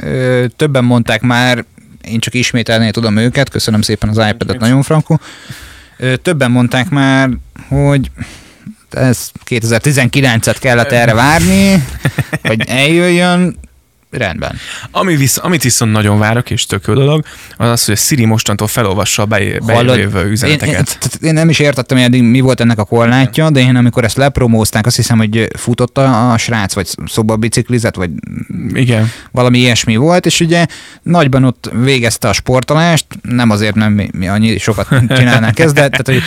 ö, 0.00 0.44
többen 0.56 0.84
mondták 0.84 1.20
már, 1.20 1.64
én 2.08 2.20
csak 2.20 2.34
ismételni 2.34 2.90
tudom 2.90 3.16
őket, 3.16 3.48
köszönöm 3.48 3.82
szépen 3.82 4.08
az 4.08 4.26
iPad-et, 4.30 4.58
nagyon 4.58 4.82
frankó. 4.82 5.20
Ö, 5.96 6.16
többen 6.16 6.50
mondták 6.50 6.88
már, 6.88 7.30
hogy 7.68 8.10
ez 8.90 9.30
2019-et 9.46 10.56
kellett 10.60 10.92
erre 10.92 11.14
várni, 11.14 11.84
hogy 12.48 12.62
eljöjjön, 12.66 13.58
rendben. 14.10 14.56
Ami 14.90 15.16
visz, 15.16 15.38
amit 15.42 15.62
viszont 15.62 15.92
nagyon 15.92 16.18
várok, 16.18 16.50
és 16.50 16.66
tök 16.66 16.84
jó 16.86 16.94
dolog, 16.94 17.24
az 17.56 17.68
az, 17.68 17.84
hogy 17.84 17.94
a 17.94 17.96
Siri 17.96 18.24
mostantól 18.24 18.66
felolvassa 18.66 19.22
a 19.22 19.26
bejövő 19.26 20.18
Én, 20.18 20.26
én, 20.26 20.30
üzeneteket. 20.30 20.98
tehát 20.98 21.18
én 21.22 21.32
nem 21.32 21.48
is 21.48 21.58
értettem, 21.58 21.96
hogy 21.96 22.06
eddig 22.06 22.22
mi 22.22 22.40
volt 22.40 22.60
ennek 22.60 22.78
a 22.78 22.84
korlátja, 22.84 23.50
de 23.50 23.60
én 23.60 23.76
amikor 23.76 24.04
ezt 24.04 24.16
lepromózták, 24.16 24.86
azt 24.86 24.96
hiszem, 24.96 25.18
hogy 25.18 25.48
futott 25.56 25.98
a, 25.98 26.32
a 26.32 26.38
srác, 26.38 26.74
vagy 26.74 26.88
szobabiciklizett, 27.06 27.94
vagy 27.94 28.10
Igen. 28.72 29.12
valami 29.30 29.58
ilyesmi 29.58 29.96
volt, 29.96 30.26
és 30.26 30.40
ugye 30.40 30.66
nagyban 31.02 31.44
ott 31.44 31.70
végezte 31.82 32.28
a 32.28 32.32
sportolást, 32.32 33.06
nem 33.22 33.50
azért, 33.50 33.74
nem 33.74 33.92
mi, 33.92 34.08
mi 34.12 34.28
annyi 34.28 34.58
sokat 34.58 34.88
csinálnánk 35.16 35.58
ezt, 35.58 35.74
de 35.74 35.88
tehát, 35.88 36.06
hogy, 36.06 36.22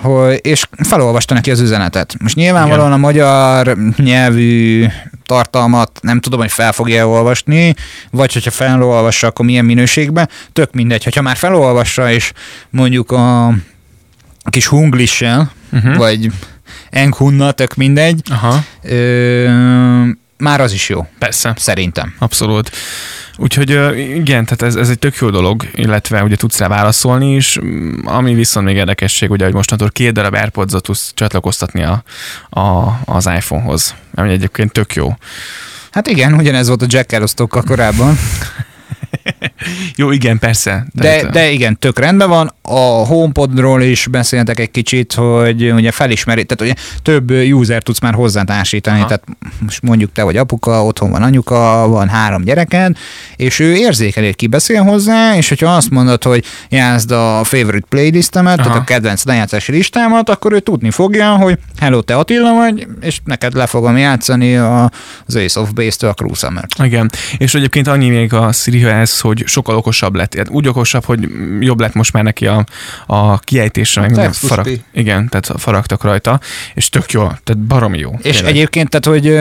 hogy, 0.00 0.38
és 0.42 0.64
felolvasta 0.88 1.34
neki 1.34 1.50
az 1.50 1.60
üzenetet. 1.60 2.14
Most 2.18 2.34
nyilvánvalóan 2.34 2.86
Igen. 2.86 2.92
a 2.98 3.06
magyar 3.06 3.76
nyelvű 3.96 4.86
tartalmat 5.26 5.98
nem 6.02 6.20
tudom, 6.20 6.40
hogy 6.40 6.50
fel 6.52 6.72
fogja 6.72 7.08
olvasni, 7.08 7.74
vagy 8.10 8.32
hogyha 8.32 8.50
felolvassa, 8.50 9.26
akkor 9.26 9.44
milyen 9.44 9.64
minőségben, 9.64 10.28
tök 10.52 10.72
mindegy. 10.72 11.04
Hogyha 11.04 11.22
már 11.22 11.36
felolvassa, 11.36 12.10
és 12.10 12.32
mondjuk 12.70 13.10
a, 13.12 13.54
kis 14.50 14.66
hunglissel, 14.66 15.50
Uh-huh. 15.72 15.96
vagy 15.96 16.30
enkhunna, 16.90 17.52
tök 17.52 17.74
mindegy, 17.74 18.22
Aha, 18.30 18.64
ö, 18.82 19.48
már 20.36 20.60
az 20.60 20.72
is 20.72 20.88
jó, 20.88 21.06
persze. 21.18 21.52
szerintem. 21.56 22.14
Abszolút. 22.18 22.70
Úgyhogy 23.42 23.70
igen, 23.96 24.44
tehát 24.44 24.62
ez, 24.62 24.74
ez 24.74 24.88
egy 24.88 24.98
tök 24.98 25.16
jó 25.16 25.30
dolog, 25.30 25.66
illetve 25.74 26.22
ugye 26.22 26.36
tudsz 26.36 26.58
rá 26.58 26.68
válaszolni 26.68 27.34
is, 27.34 27.58
Mm, 27.60 28.06
ami 28.06 28.34
viszont 28.34 28.66
még 28.66 28.76
érdekesség, 28.76 29.30
ugye, 29.30 29.44
hogy 29.44 29.54
mostantól 29.54 29.90
két 29.90 30.12
darab 30.12 30.34
airpods 30.34 30.72
tudsz 30.80 31.12
csatlakoztatni 31.14 31.82
a, 31.82 32.02
a, 32.60 32.98
az 33.04 33.26
iPhone-hoz, 33.26 33.94
ami 34.14 34.30
egyébként 34.30 34.72
tök 34.72 34.94
jó. 34.94 35.16
Hát 35.90 36.06
igen, 36.06 36.32
ugyanez 36.32 36.68
volt 36.68 36.82
a 36.82 36.86
jack 36.88 37.12
elosztókkal 37.12 37.62
korábban, 37.62 38.18
Jó, 39.96 40.10
igen, 40.10 40.38
persze. 40.38 40.86
de, 40.92 41.02
Tehát, 41.02 41.30
de 41.30 41.50
igen, 41.50 41.78
tök 41.78 41.98
rendben 41.98 42.28
van. 42.28 42.54
A 42.70 43.06
HomePodról 43.06 43.82
is 43.82 44.06
beszéltek 44.06 44.58
egy 44.60 44.70
kicsit, 44.70 45.12
hogy 45.12 45.72
ugye 45.72 45.90
felismeri, 45.90 46.44
tehát 46.44 46.72
ugye 46.72 46.82
több 47.02 47.30
user 47.30 47.82
tudsz 47.82 48.00
már 48.00 48.14
hozzátársítani, 48.14 48.98
Aha. 48.98 49.06
tehát 49.06 49.24
most 49.58 49.82
mondjuk 49.82 50.12
te 50.12 50.22
vagy 50.22 50.36
apuka, 50.36 50.84
otthon 50.84 51.10
van 51.10 51.22
anyuka, 51.22 51.88
van 51.88 52.08
három 52.08 52.44
gyereked, 52.44 52.96
és 53.36 53.58
ő 53.58 53.74
érzékeli, 53.74 54.34
ki 54.34 54.46
beszél 54.46 54.82
hozzá, 54.82 55.36
és 55.36 55.48
hogyha 55.48 55.74
azt 55.74 55.90
mondod, 55.90 56.22
hogy 56.22 56.44
játszd 56.68 57.10
a 57.10 57.40
favorite 57.44 57.86
playlistemet, 57.88 58.58
Aha. 58.58 58.66
tehát 58.68 58.82
a 58.82 58.84
kedvenc 58.84 59.24
lejátszási 59.24 59.72
listámat, 59.72 60.28
akkor 60.28 60.52
ő 60.52 60.60
tudni 60.60 60.90
fogja, 60.90 61.36
hogy 61.36 61.58
hello, 61.78 62.00
te 62.00 62.16
Attila 62.16 62.54
vagy, 62.54 62.86
és 63.00 63.20
neked 63.24 63.54
le 63.54 63.66
fogom 63.66 63.96
játszani 63.96 64.56
a, 64.56 64.90
az 65.26 65.36
Ace 65.36 65.60
of 65.60 65.72
Base-től 65.72 66.10
a 66.10 66.14
Cruise 66.14 66.46
Summer-t. 66.46 66.74
Igen, 66.84 67.10
és 67.38 67.54
egyébként 67.54 67.86
annyi 67.86 68.08
még 68.08 68.32
a 68.32 68.52
Sirihez, 68.52 69.20
hogy 69.20 69.42
sokkal 69.46 69.76
okosabb 69.76 70.14
lett. 70.14 70.48
Úgy 70.50 70.68
okosabb, 70.68 71.04
hogy 71.04 71.28
jobb 71.60 71.80
lett 71.80 71.94
most 71.94 72.12
már 72.12 72.22
neki 72.22 72.46
a, 72.46 72.59
a 73.06 73.38
kiejtésre, 73.38 74.00
meg 74.00 74.10
minden 74.10 74.32
farag, 74.32 74.68
igen, 74.92 75.28
tehát 75.28 75.60
faragtak 75.60 76.02
rajta, 76.02 76.40
és 76.74 76.88
tök 76.88 77.12
jó, 77.12 77.20
tehát 77.20 77.58
baromi 77.58 77.98
jó. 77.98 78.10
És 78.22 78.34
tényleg. 78.34 78.52
egyébként, 78.52 78.88
tehát, 78.88 79.06
hogy 79.06 79.38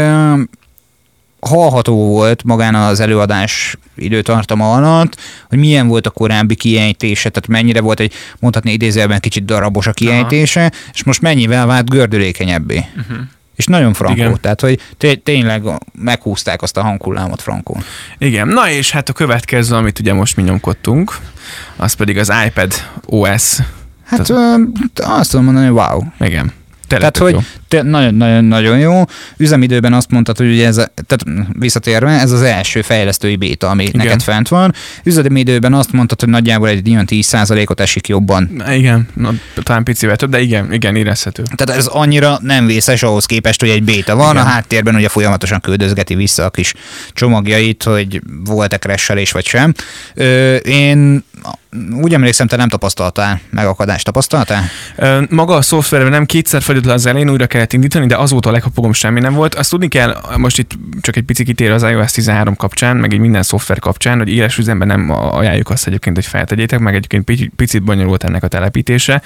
hallható 1.39 1.95
volt 1.95 2.43
magán 2.43 2.75
az 2.75 2.99
előadás 2.99 3.75
időtartama 3.95 4.73
alatt, 4.73 5.17
hogy 5.49 5.57
milyen 5.57 5.87
volt 5.87 6.07
a 6.07 6.09
korábbi 6.09 6.55
kiejtése, 6.55 7.29
tehát 7.29 7.47
mennyire 7.47 7.81
volt 7.81 7.99
egy 7.99 8.13
mondhatni 8.39 8.71
idézőjelben 8.71 9.19
kicsit 9.19 9.45
darabos 9.45 9.87
a 9.87 9.91
kiejtése, 9.91 10.59
Aha. 10.59 10.69
és 10.93 11.03
most 11.03 11.21
mennyivel 11.21 11.65
vált 11.65 11.89
gördülékenyebbé. 11.89 12.85
Uh-huh. 12.97 13.17
És 13.59 13.65
nagyon 13.65 13.93
frankó, 13.93 14.15
Igen. 14.15 14.37
tehát 14.41 14.61
hogy 14.61 14.79
tényleg 15.23 15.63
meghúzták 15.91 16.61
azt 16.61 16.77
a 16.77 16.81
hanghullámot 16.81 17.41
frankó. 17.41 17.77
Igen, 18.17 18.47
na 18.47 18.69
és 18.69 18.91
hát 18.91 19.09
a 19.09 19.13
következő, 19.13 19.75
amit 19.75 19.99
ugye 19.99 20.13
most 20.13 20.35
mi 20.35 20.43
nyomkodtunk, 20.43 21.17
az 21.75 21.93
pedig 21.93 22.17
az 22.17 22.31
iPad 22.45 22.73
OS. 23.05 23.57
Hát 24.05 24.27
tehát... 24.27 24.59
azt 24.95 25.29
tudom 25.29 25.45
mondani, 25.45 25.65
hogy 25.65 25.75
wow. 25.75 26.01
Igen. 26.19 26.53
Tényleg 26.89 27.11
Tehát, 27.11 27.33
hogy 27.33 27.45
nagyon-nagyon 27.89 28.79
jó. 28.79 29.03
Üzemidőben 29.37 29.93
azt 29.93 30.11
mondtad, 30.11 30.37
hogy 30.37 30.47
ugye 30.47 30.65
ez, 30.65 30.77
a, 30.77 30.87
tehát 31.07 31.41
visszatérve, 31.59 32.09
ez 32.09 32.31
az 32.31 32.41
első 32.41 32.81
fejlesztői 32.81 33.35
béta, 33.35 33.69
ami 33.69 33.83
Igen. 33.83 34.05
neked 34.05 34.21
fent 34.21 34.47
van. 34.47 34.73
Üzemidőben 35.03 35.73
azt 35.73 35.91
mondtad, 35.91 36.19
hogy 36.19 36.29
nagyjából 36.29 36.67
egy 36.67 36.87
ilyen 36.87 37.07
10%-ot 37.09 37.79
esik 37.79 38.07
jobban. 38.07 38.63
Igen, 38.69 39.07
na, 39.13 39.33
talán 39.63 39.83
picivel 39.83 40.15
több, 40.15 40.29
de 40.29 40.39
igen, 40.39 40.73
igen, 40.73 40.95
érezhető. 40.95 41.43
Tehát 41.55 41.81
ez 41.81 41.85
annyira 41.85 42.39
nem 42.41 42.65
vészes 42.65 43.03
ahhoz 43.03 43.25
képest, 43.25 43.59
hogy 43.59 43.69
egy 43.69 43.83
béta 43.83 44.15
van, 44.15 44.31
igen. 44.31 44.45
a 44.45 44.49
háttérben 44.49 44.95
ugye 44.95 45.09
folyamatosan 45.09 45.59
küldözgeti 45.59 46.15
vissza 46.15 46.45
a 46.45 46.49
kis 46.49 46.73
csomagjait, 47.13 47.83
hogy 47.83 48.21
volt-e 48.45 48.77
crash 48.77 49.33
vagy 49.33 49.45
sem. 49.45 49.73
Ö, 50.13 50.55
én 50.55 51.23
úgy 51.91 52.13
emlékszem, 52.13 52.47
te 52.47 52.55
nem 52.55 52.69
tapasztaltál 52.69 53.39
megakadást, 53.49 54.05
tapasztaltál? 54.05 54.63
Maga 55.29 55.55
a 55.55 55.61
szoftverben 55.61 56.11
nem 56.11 56.25
kétszer 56.25 56.61
felült 56.61 56.85
az 56.85 57.05
elején, 57.05 57.29
újra 57.29 57.47
kellett 57.47 57.73
indítani, 57.73 58.05
de 58.05 58.17
azóta 58.17 58.49
a 58.49 58.51
leghapogom 58.51 58.93
semmi 58.93 59.19
nem 59.19 59.33
volt. 59.33 59.55
Azt 59.55 59.69
tudni 59.69 59.87
kell, 59.87 60.21
most 60.37 60.57
itt 60.57 60.71
csak 61.01 61.15
egy 61.15 61.23
pici 61.23 61.43
kitér 61.43 61.71
az 61.71 61.83
iOS 61.83 62.11
13 62.11 62.55
kapcsán, 62.55 62.97
meg 62.97 63.13
egy 63.13 63.19
minden 63.19 63.43
szoftver 63.43 63.79
kapcsán, 63.79 64.17
hogy 64.17 64.29
éles 64.29 64.57
üzemben 64.57 64.87
nem 64.87 65.09
ajánljuk 65.11 65.69
azt 65.69 65.87
egyébként, 65.87 66.15
hogy 66.15 66.25
feltegyétek, 66.25 66.79
meg 66.79 66.95
egyébként 66.95 67.49
picit 67.55 67.83
bonyolult 67.83 68.23
ennek 68.23 68.43
a 68.43 68.47
telepítése. 68.47 69.21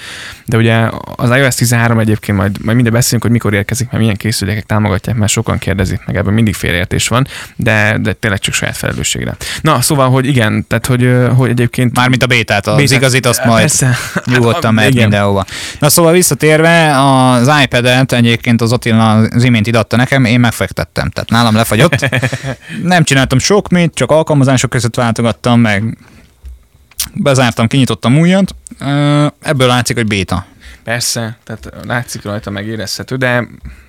De 0.46 0.58
ugye 0.58 0.90
az 1.16 1.30
iOS 1.30 1.56
13 1.56 2.00
egyébként 2.00 2.38
majd, 2.38 2.64
majd 2.64 2.76
minden 2.76 2.94
beszélünk, 2.94 3.24
hogy 3.24 3.32
mikor 3.32 3.54
érkezik, 3.54 3.88
mert 3.88 4.00
milyen 4.00 4.16
készülékek 4.16 4.64
támogatják, 4.64 5.16
mert 5.16 5.32
sokan 5.32 5.58
kérdezik, 5.58 6.02
meg 6.06 6.16
ebben 6.16 6.34
mindig 6.34 6.54
félreértés 6.54 7.08
van, 7.08 7.28
de, 7.56 7.98
de 8.02 8.14
tényleg 8.14 8.40
csak 8.40 8.54
saját 8.54 8.78
felelősségre. 8.78 9.36
Na, 9.62 9.82
szóval, 9.82 10.10
hogy 10.10 10.26
igen, 10.26 10.66
tehát 10.68 10.86
hogy, 10.86 11.14
hogy 11.36 11.50
egyébként. 11.50 11.96
Mármint 11.96 12.24
a 12.24 12.28
bétát, 12.36 12.68
az 12.68 12.76
bétát, 12.76 12.98
igazit 12.98 13.26
azt 13.26 13.46
majd 13.46 13.60
persze. 13.60 13.98
nyugodtan 14.26 14.74
megy 14.74 14.96
mindenhova. 14.96 15.46
Na 15.80 15.90
szóval 15.90 16.12
visszatérve, 16.12 17.02
az 17.02 17.52
iPad-et 17.64 18.12
egyébként 18.12 18.62
az 18.62 18.72
Attila 18.72 19.14
az 19.14 19.44
imént 19.44 19.68
idatta 19.68 19.96
nekem, 19.96 20.26
én 20.26 20.40
megfektettem, 20.40 21.10
tehát 21.10 21.30
nálam 21.30 21.56
lefagyott. 21.56 22.10
Nem 22.84 23.04
csináltam 23.04 23.40
sok 23.40 23.70
mit, 23.70 23.94
csak 23.94 24.12
alkalmazások 24.12 24.70
között 24.70 24.96
váltogattam, 24.96 25.60
meg 25.60 25.98
bezártam, 27.14 27.68
kinyitottam 27.68 28.18
újat. 28.18 28.56
Ebből 29.42 29.68
látszik, 29.68 29.96
hogy 29.96 30.08
béta. 30.08 30.46
Persze, 30.84 31.38
tehát 31.44 31.70
látszik 31.88 32.24
rajta, 32.24 32.50
megérezhető, 32.50 33.16
de 33.16 33.48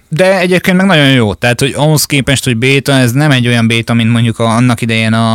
de 0.08 0.38
egyébként 0.38 0.76
meg 0.76 0.86
nagyon 0.86 1.10
jó, 1.10 1.34
tehát 1.34 1.60
hogy 1.60 1.72
ahhoz 1.76 2.04
képest, 2.04 2.44
hogy 2.44 2.56
béta, 2.56 2.92
ez 2.92 3.12
nem 3.12 3.30
egy 3.30 3.46
olyan 3.46 3.66
béta, 3.66 3.94
mint 3.94 4.10
mondjuk 4.10 4.38
a, 4.38 4.54
annak 4.54 4.80
idején 4.80 5.12
a, 5.12 5.34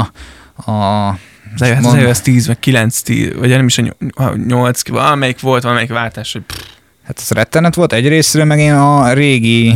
a 0.72 1.18
az 1.56 1.68
iOS, 1.68 1.86
az 1.86 1.94
iOS 1.94 2.22
10, 2.22 2.48
vagy 2.48 2.60
9, 2.60 3.02
10, 3.02 3.34
vagy 3.40 3.50
nem 3.50 3.66
is 3.66 3.78
a 4.14 4.36
8, 4.48 4.90
valamelyik 4.90 5.40
volt, 5.40 5.64
valamelyik 5.64 5.92
váltás, 5.92 6.32
hogy 6.32 6.42
pff. 6.42 6.78
Hát 7.10 7.20
ez 7.20 7.30
rettenet 7.30 7.76
volt 7.76 7.94
egyrésztről, 7.94 8.46
meg 8.46 8.60
én 8.60 8.74
a 8.74 9.14
régi, 9.14 9.76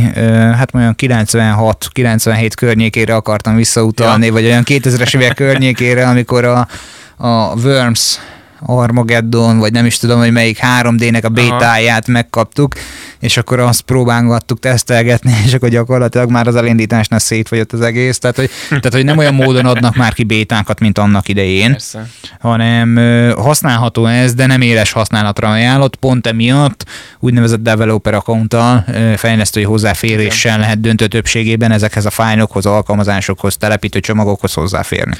hát 0.54 0.74
olyan 0.74 0.94
96-97 0.98 2.50
környékére 2.56 3.14
akartam 3.14 3.56
visszautalni, 3.56 4.26
ja. 4.26 4.32
vagy 4.32 4.44
olyan 4.44 4.62
2000-es 4.66 5.16
évek 5.16 5.34
környékére, 5.34 6.08
amikor 6.08 6.44
a, 6.44 6.68
a 7.16 7.54
Worms 7.62 8.18
Armageddon, 8.66 9.58
vagy 9.58 9.72
nem 9.72 9.86
is 9.86 9.98
tudom, 9.98 10.18
hogy 10.18 10.32
melyik 10.32 10.58
3D-nek 10.80 11.24
a 11.24 11.28
bétáját 11.28 12.06
megkaptuk, 12.06 12.74
és 13.20 13.36
akkor 13.36 13.58
azt 13.58 13.80
próbálgattuk 13.80 14.60
tesztelgetni, 14.60 15.34
és 15.46 15.54
akkor 15.54 15.68
gyakorlatilag 15.68 16.30
már 16.30 16.46
az 16.46 16.56
elindításnál 16.56 17.18
szétfogyott 17.18 17.72
az 17.72 17.80
egész, 17.80 18.18
tehát 18.18 18.36
hogy, 18.36 18.50
tehát, 18.68 18.92
hogy 18.92 19.04
nem 19.04 19.18
olyan 19.18 19.34
módon 19.34 19.66
adnak 19.66 19.96
már 19.96 20.12
ki 20.12 20.24
bétákat, 20.24 20.80
mint 20.80 20.98
annak 20.98 21.28
idején, 21.28 21.70
Persze. 21.70 22.08
hanem 22.40 22.96
használható 23.36 24.06
ez, 24.06 24.34
de 24.34 24.46
nem 24.46 24.60
éles 24.60 24.92
használatra 24.92 25.50
ajánlott, 25.50 25.96
pont 25.96 26.26
emiatt 26.26 26.84
úgynevezett 27.18 27.62
developer 27.62 28.14
accounttal, 28.14 28.84
fejlesztői 29.16 29.64
hozzáféréssel 29.64 30.58
lehet 30.58 30.80
döntő 30.80 31.06
többségében 31.06 31.72
ezekhez 31.72 32.06
a 32.06 32.10
fájlokhoz, 32.10 32.66
alkalmazásokhoz, 32.66 33.56
telepítő 33.56 34.00
csomagokhoz 34.00 34.52
hozzáférni. 34.52 35.16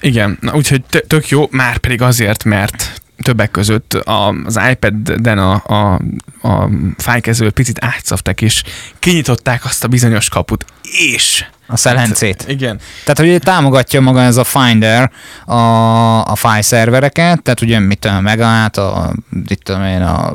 Igen, 0.00 0.38
na 0.40 0.54
úgyhogy 0.54 0.82
tök 1.06 1.28
jó, 1.28 1.48
már 1.50 1.78
pedig 1.78 2.02
azért, 2.02 2.44
mert 2.44 3.00
többek 3.22 3.50
között 3.50 3.94
az 3.94 4.60
iPad-den 4.70 5.38
a, 5.38 5.62
a, 5.66 6.00
a 6.48 6.68
fájkező 6.96 7.50
picit 7.50 7.84
átszavták, 7.84 8.40
és 8.40 8.62
kinyitották 8.98 9.64
azt 9.64 9.84
a 9.84 9.88
bizonyos 9.88 10.28
kaput, 10.28 10.64
és 10.82 11.44
a 11.66 11.76
szelencét. 11.76 12.40
Hát, 12.40 12.50
igen. 12.50 12.78
Tehát, 13.04 13.32
hogy 13.32 13.40
támogatja 13.42 14.00
maga 14.00 14.20
ez 14.20 14.36
a 14.36 14.44
Finder 14.44 15.10
a, 15.44 15.54
a 16.24 16.34
file 16.34 16.62
szervereket, 16.62 17.42
tehát 17.42 17.60
ugye 17.60 17.78
mit 17.78 17.98
tudom, 17.98 18.22
megállt, 18.22 18.76
a, 18.76 19.12
itt 19.46 19.62
tudom 19.62 19.84
én, 19.84 20.02
a, 20.02 20.34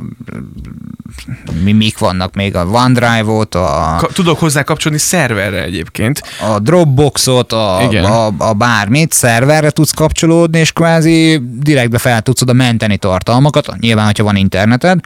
mi, 1.64 1.72
mik 1.72 1.98
vannak 1.98 2.36
még, 2.36 2.56
a 2.56 2.66
OneDrive-ot, 2.66 3.56
a... 3.56 3.96
Ka- 4.00 4.14
tudok 4.14 4.40
hozzá 4.40 4.64
kapcsolni 4.64 4.98
szerverre 4.98 5.64
egyébként. 5.64 6.22
A 6.54 6.60
Dropboxot, 6.60 7.52
a, 7.52 7.90
a, 7.90 8.34
a 8.38 8.54
bármit, 8.54 9.12
szerverre 9.12 9.70
tudsz 9.70 9.92
kapcsolódni, 9.92 10.60
és 10.60 10.72
kvázi 10.72 11.42
direktbe 11.60 11.98
fel 11.98 12.22
tudsz 12.22 12.42
oda 12.42 12.54
menteni 12.54 12.98
tartalmakat, 12.98 13.80
nyilván, 13.80 14.06
hogyha 14.06 14.24
van 14.24 14.36
interneted, 14.36 15.00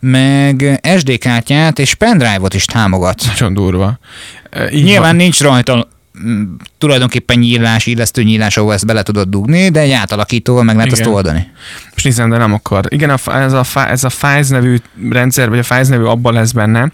meg 0.00 0.80
SD 0.98 1.18
kártyát 1.18 1.78
és 1.78 1.94
pendrive-ot 1.94 2.54
is 2.54 2.64
támogat. 2.64 3.22
Nagyon 3.26 3.54
durva. 3.54 3.98
Így 4.72 4.84
Nyilván 4.84 5.02
van. 5.02 5.16
nincs 5.16 5.40
rajta 5.40 5.88
mm, 6.26 6.42
tulajdonképpen 6.78 7.38
nyílás, 7.38 7.86
illesztő 7.86 8.22
nyílás, 8.22 8.56
ahol 8.56 8.72
ezt 8.72 8.86
bele 8.86 9.02
tudod 9.02 9.28
dugni, 9.28 9.68
de 9.68 9.80
egy 9.80 9.90
átalakítóval 9.90 10.62
meg 10.62 10.76
lehet 10.76 10.92
Igen. 10.92 11.04
azt 11.04 11.14
oldani. 11.14 11.46
Most 11.92 12.04
nézem, 12.04 12.30
de 12.30 12.36
nem 12.36 12.52
akar. 12.52 12.84
Igen, 12.88 13.10
ez 13.26 13.52
a, 13.52 13.64
ez 13.88 14.04
a 14.04 14.10
Files 14.10 14.48
nevű 14.48 14.76
rendszer, 15.10 15.48
vagy 15.48 15.58
a 15.58 15.62
Files 15.62 15.88
nevű 15.88 16.04
abban 16.04 16.34
lesz 16.34 16.52
benne, 16.52 16.90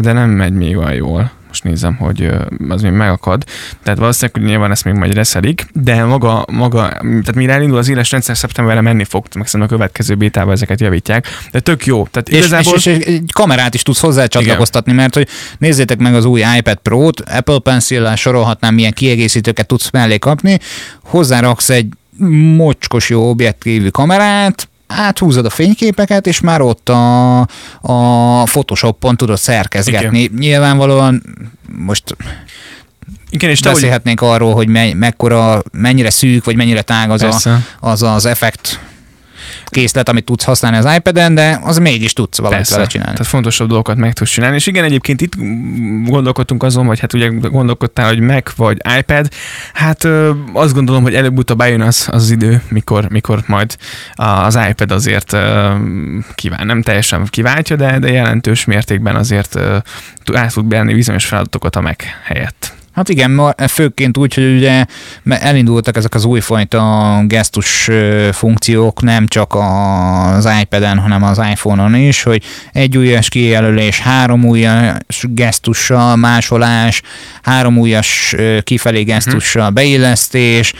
de 0.00 0.12
nem 0.12 0.30
megy 0.30 0.52
még 0.52 0.76
olyan 0.76 0.94
jól 0.94 1.40
most 1.52 1.64
nézem, 1.64 1.96
hogy 1.96 2.30
az 2.68 2.82
még 2.82 2.92
megakad. 2.92 3.44
Tehát 3.82 3.98
valószínűleg, 3.98 4.34
hogy 4.34 4.50
nyilván 4.50 4.70
ezt 4.70 4.84
még 4.84 4.94
majd 4.94 5.14
reszelik, 5.14 5.66
de 5.72 6.04
maga, 6.04 6.44
maga 6.52 6.88
tehát 6.88 7.34
mire 7.34 7.52
elindul 7.52 7.78
az 7.78 7.88
éles 7.88 8.10
rendszer, 8.10 8.36
szeptemberre 8.36 8.80
menni 8.80 9.04
fog, 9.04 9.26
meg 9.34 9.62
a 9.62 9.66
következő 9.66 10.14
bétában 10.14 10.52
ezeket 10.52 10.80
javítják, 10.80 11.26
de 11.50 11.60
tök 11.60 11.86
jó. 11.86 12.06
Tehát 12.10 12.28
és, 12.28 12.38
igazából... 12.38 12.74
és, 12.74 12.86
és, 12.86 12.98
és, 12.98 13.04
egy 13.06 13.30
kamerát 13.32 13.74
is 13.74 13.82
tudsz 13.82 14.00
hozzá 14.00 14.26
csatlakoztatni, 14.26 14.92
mert 14.92 15.14
hogy 15.14 15.28
nézzétek 15.58 15.98
meg 15.98 16.14
az 16.14 16.24
új 16.24 16.42
iPad 16.56 16.78
Pro-t, 16.82 17.20
Apple 17.20 17.58
pencil 17.58 18.16
sorolhatnám, 18.16 18.74
milyen 18.74 18.92
kiegészítőket 18.92 19.66
tudsz 19.66 19.90
mellé 19.90 20.18
kapni, 20.18 20.58
hozzáraksz 21.02 21.70
egy 21.70 21.86
mocskos 22.56 23.10
jó 23.10 23.28
objektívű 23.28 23.88
kamerát, 23.88 24.68
áthúzod 24.96 25.44
a 25.44 25.50
fényképeket, 25.50 26.26
és 26.26 26.40
már 26.40 26.60
ott 26.60 26.88
a, 26.88 27.40
a 27.80 28.42
Photoshopon 28.42 29.16
tudod 29.16 29.38
szerkezgetni. 29.38 30.20
Igen. 30.20 30.38
Nyilvánvalóan 30.38 31.22
most 31.76 32.16
igen, 33.30 33.50
és 33.50 33.60
beszélhetnénk 33.60 34.20
hogy... 34.20 34.28
arról, 34.28 34.54
hogy 34.54 34.68
me, 34.68 34.94
mekkora, 34.94 35.62
mennyire 35.72 36.10
szűk, 36.10 36.44
vagy 36.44 36.56
mennyire 36.56 36.82
tág 36.82 37.10
az, 37.10 37.22
a, 37.22 37.58
az 37.80 38.02
az 38.02 38.26
effekt 38.26 38.80
készlet, 39.72 40.08
amit 40.08 40.24
tudsz 40.24 40.44
használni 40.44 40.76
az 40.76 40.94
iPad-en, 40.96 41.34
de 41.34 41.60
az 41.62 41.78
mégis 41.78 42.12
tudsz 42.12 42.36
valamit 42.36 42.58
Persze. 42.58 42.74
vele 42.74 42.86
csinálni. 42.86 43.12
Tehát 43.12 43.28
fontosabb 43.28 43.68
dolgokat 43.68 43.96
meg 43.96 44.12
tudsz 44.12 44.30
csinálni. 44.30 44.56
És 44.56 44.66
igen, 44.66 44.84
egyébként 44.84 45.20
itt 45.20 45.32
gondolkodtunk 46.04 46.62
azon, 46.62 46.86
vagy 46.86 47.00
hát 47.00 47.12
ugye 47.12 47.28
gondolkodtál, 47.28 48.06
hogy 48.06 48.20
Mac 48.20 48.54
vagy 48.56 48.76
iPad. 48.98 49.28
Hát 49.72 50.04
azt 50.52 50.74
gondolom, 50.74 51.02
hogy 51.02 51.14
előbb-utóbb 51.14 51.58
bejön 51.58 51.80
az, 51.80 52.08
az 52.10 52.30
idő, 52.30 52.62
mikor, 52.68 53.08
mikor 53.08 53.42
majd 53.46 53.76
az 54.14 54.58
iPad 54.70 54.90
azért 54.90 55.36
kíván, 56.34 56.66
nem 56.66 56.82
teljesen 56.82 57.26
kiváltja, 57.30 57.76
de, 57.76 57.98
de 57.98 58.10
jelentős 58.10 58.64
mértékben 58.64 59.16
azért 59.16 59.58
át 60.32 60.52
tud 60.52 60.64
beállni 60.64 60.94
bizonyos 60.94 61.24
feladatokat 61.24 61.76
a 61.76 61.80
Mac 61.80 62.04
helyett. 62.24 62.80
Hát 62.94 63.08
igen, 63.08 63.54
főként 63.68 64.18
úgy, 64.18 64.34
hogy 64.34 64.56
ugye 64.56 64.84
elindultak 65.28 65.96
ezek 65.96 66.14
az 66.14 66.24
újfajta 66.24 67.22
gesztus 67.26 67.90
funkciók, 68.32 69.02
nem 69.02 69.26
csak 69.26 69.54
az 69.54 70.48
iPad-en, 70.60 70.98
hanem 70.98 71.22
az 71.22 71.38
iPhone-on 71.50 71.94
is, 71.94 72.22
hogy 72.22 72.42
egy 72.72 72.96
ujjas 72.96 73.28
kijelölés, 73.28 74.00
három 74.00 74.44
ujjas 74.44 74.96
gesztussal, 75.20 76.16
másolás, 76.16 77.02
három 77.42 77.78
ujjas 77.78 78.34
kifelé 78.62 79.02
gesztussal 79.02 79.70
beillesztés, 79.70 80.72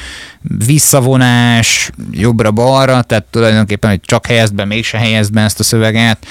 visszavonás, 0.66 1.90
jobbra-balra, 2.10 3.02
tehát 3.02 3.24
tulajdonképpen, 3.30 3.90
hogy 3.90 4.00
csak 4.00 4.26
helyezd 4.26 4.54
be, 4.54 4.64
mégse 4.64 4.98
helyezd 4.98 5.32
be 5.32 5.40
ezt 5.40 5.60
a 5.60 5.62
szöveget. 5.62 6.26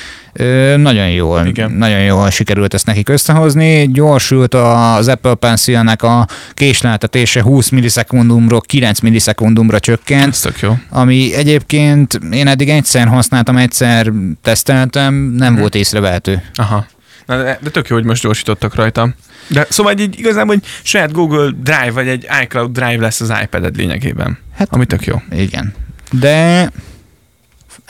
Nagyon 0.77 1.09
jól, 1.09 1.45
Igen. 1.45 1.71
nagyon 1.71 1.99
jól 2.01 2.29
sikerült 2.29 2.73
ezt 2.73 2.85
nekik 2.85 3.09
összehozni. 3.09 3.87
Gyorsult 3.91 4.53
az 4.53 5.07
Apple 5.07 5.33
Pencil-nek 5.33 6.03
a 6.03 6.27
késleltetése 6.53 7.41
20 7.41 7.69
millisekundumról 7.69 8.61
9 8.61 8.99
millisekundumra 8.99 9.79
csökkent, 9.79 10.27
Ez 10.33 10.39
tök 10.39 10.59
jó. 10.59 10.77
ami 10.89 11.33
egyébként 11.35 12.19
én 12.31 12.47
eddig 12.47 12.69
egyszer 12.69 13.07
használtam, 13.07 13.57
egyszer 13.57 14.11
teszteltem, 14.41 15.13
nem 15.13 15.53
Hm. 15.53 15.59
volt 15.59 15.75
észrevehető. 15.75 16.41
Aha. 16.55 16.85
Na, 17.25 17.37
de, 17.43 17.59
de 17.63 17.69
tök 17.69 17.87
jó, 17.87 17.95
hogy 17.95 18.05
most 18.05 18.21
gyorsítottak 18.21 18.75
rajta. 18.75 19.09
De 19.47 19.65
szóval 19.69 19.97
így 19.97 20.19
igazából 20.19 20.53
egy 20.53 20.65
saját 20.83 21.11
Google 21.11 21.51
Drive 21.63 21.91
vagy 21.91 22.07
egy 22.07 22.27
iCloud 22.43 22.71
Drive 22.71 22.97
lesz 23.01 23.21
az 23.21 23.33
iPad-ed 23.43 23.75
lényegében. 23.75 24.37
Hát- 24.57 24.67
Ami 24.71 24.85
tök 24.85 25.05
jó. 25.05 25.21
Igen. 25.35 25.73
De 26.11 26.71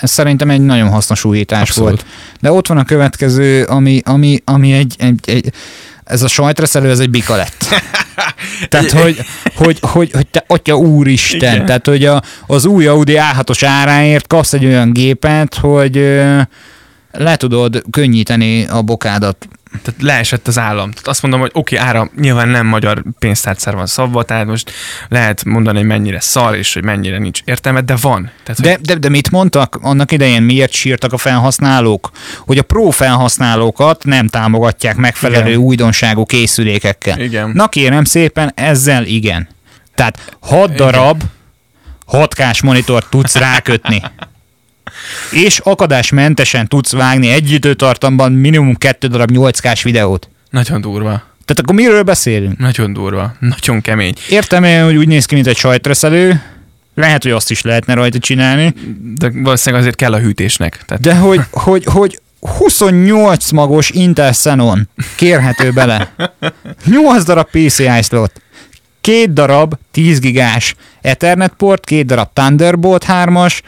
ez 0.01 0.11
szerintem 0.11 0.49
egy 0.49 0.61
nagyon 0.61 0.89
hasznos 0.89 1.23
újítás 1.23 1.61
Abszolút. 1.61 1.89
volt. 1.89 2.05
De 2.39 2.51
ott 2.51 2.67
van 2.67 2.77
a 2.77 2.83
következő, 2.83 3.63
ami, 3.63 4.01
ami, 4.05 4.39
ami 4.45 4.73
egy, 4.73 4.95
egy, 4.97 5.19
egy 5.25 5.53
ez 6.03 6.21
a 6.21 6.27
sajtreszelő, 6.27 6.89
ez 6.89 6.99
egy 6.99 7.09
bika 7.09 7.35
lett. 7.35 7.65
Tehát, 8.69 8.91
hogy, 8.91 9.25
hogy, 9.55 9.77
hogy, 9.81 10.11
hogy 10.11 10.27
te 10.27 10.43
atya 10.47 10.75
úristen, 10.75 11.53
Igen. 11.53 11.65
tehát, 11.65 11.87
hogy 11.87 12.05
a, 12.05 12.21
az 12.47 12.65
új 12.65 12.87
Audi 12.87 13.15
A6-os 13.17 13.61
áráért 13.65 14.27
kapsz 14.27 14.53
egy 14.53 14.65
olyan 14.65 14.93
gépet, 14.93 15.55
hogy 15.55 15.95
le 17.11 17.35
tudod 17.35 17.83
könnyíteni 17.89 18.65
a 18.65 18.81
bokádat. 18.81 19.47
Tehát 19.71 20.01
leesett 20.01 20.47
az 20.47 20.59
állam. 20.59 20.91
Tehát 20.91 21.07
azt 21.07 21.21
mondom, 21.21 21.39
hogy 21.39 21.51
oké, 21.53 21.75
okay, 21.75 21.87
ára 21.87 22.09
nyilván 22.19 22.47
nem 22.47 22.65
magyar 22.65 23.03
pénztárcár 23.19 23.75
van 23.75 23.85
szabva, 23.85 24.23
tehát 24.23 24.45
most 24.45 24.71
lehet 25.09 25.43
mondani, 25.43 25.77
hogy 25.77 25.87
mennyire 25.87 26.19
szar, 26.19 26.55
és 26.55 26.73
hogy 26.73 26.83
mennyire 26.83 27.17
nincs 27.17 27.41
értelme, 27.45 27.81
de 27.81 27.95
van. 28.01 28.31
Tehát, 28.43 28.61
De, 28.61 28.77
de, 28.81 28.95
de 28.99 29.09
mit 29.09 29.31
mondtak 29.31 29.79
annak 29.81 30.11
idején, 30.11 30.41
miért 30.41 30.71
sírtak 30.71 31.13
a 31.13 31.17
felhasználók? 31.17 32.09
Hogy 32.37 32.57
a 32.57 32.63
pro 32.63 32.89
felhasználókat 32.89 34.03
nem 34.03 34.27
támogatják 34.27 34.95
megfelelő 34.95 35.49
Igen. 35.49 35.59
újdonságú 35.59 36.25
készülékekkel. 36.25 37.15
hogy, 37.15 37.23
igen. 37.23 37.49
Na 37.53 37.67
kérem 37.67 38.03
szépen, 38.03 38.51
ezzel 38.55 39.05
igen. 39.05 39.47
Tehát 39.95 40.35
6 40.39 40.73
darab 40.75 41.23
6K-s 42.11 42.61
monitort 42.61 43.09
tudsz 43.09 43.35
rákötni. 43.35 44.01
És 45.31 45.59
akadásmentesen 45.59 46.67
tudsz 46.67 46.91
vágni 46.91 47.29
egy 47.29 47.51
időtartamban 47.51 48.31
minimum 48.31 48.75
2 48.75 49.07
darab 49.07 49.29
8K-s 49.33 49.83
videót. 49.83 50.29
Nagyon 50.49 50.81
durva. 50.81 51.09
Tehát 51.45 51.61
akkor 51.61 51.75
miről 51.75 52.03
beszélünk? 52.03 52.57
Nagyon 52.57 52.93
durva. 52.93 53.33
Nagyon 53.39 53.81
kemény. 53.81 54.13
Értem 54.29 54.63
én, 54.63 54.83
hogy 54.83 54.95
úgy 54.95 55.07
néz 55.07 55.25
ki, 55.25 55.35
mint 55.35 55.47
egy 55.47 55.57
sajtreszelő. 55.57 56.41
Lehet, 56.95 57.23
hogy 57.23 57.31
azt 57.31 57.51
is 57.51 57.61
lehetne 57.61 57.93
rajta 57.93 58.19
csinálni. 58.19 58.73
De 59.15 59.31
valószínűleg 59.33 59.81
azért 59.81 59.97
kell 59.97 60.13
a 60.13 60.19
hűtésnek. 60.19 60.83
Tehát 60.85 61.03
De 61.03 61.15
hogy, 61.15 61.41
hogy, 61.51 61.83
hogy 61.85 62.19
28 62.39 63.51
magos 63.51 63.89
Intel 63.89 64.31
Xenon 64.31 64.89
kérhető 65.15 65.71
bele. 65.71 66.13
8 66.85 67.23
darab 67.23 67.47
PCI 67.49 68.01
slot. 68.01 68.41
Két 69.01 69.33
darab 69.33 69.73
10 69.91 70.19
gigás 70.19 70.75
Ethernet 71.01 71.53
port, 71.57 71.85
két 71.85 72.05
darab 72.05 72.29
Thunderbolt 72.33 73.05
3-as. 73.07 73.59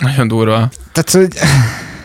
Nagyon 0.00 0.28
durva. 0.28 0.68
Tehát, 0.92 1.10
hogy 1.10 1.38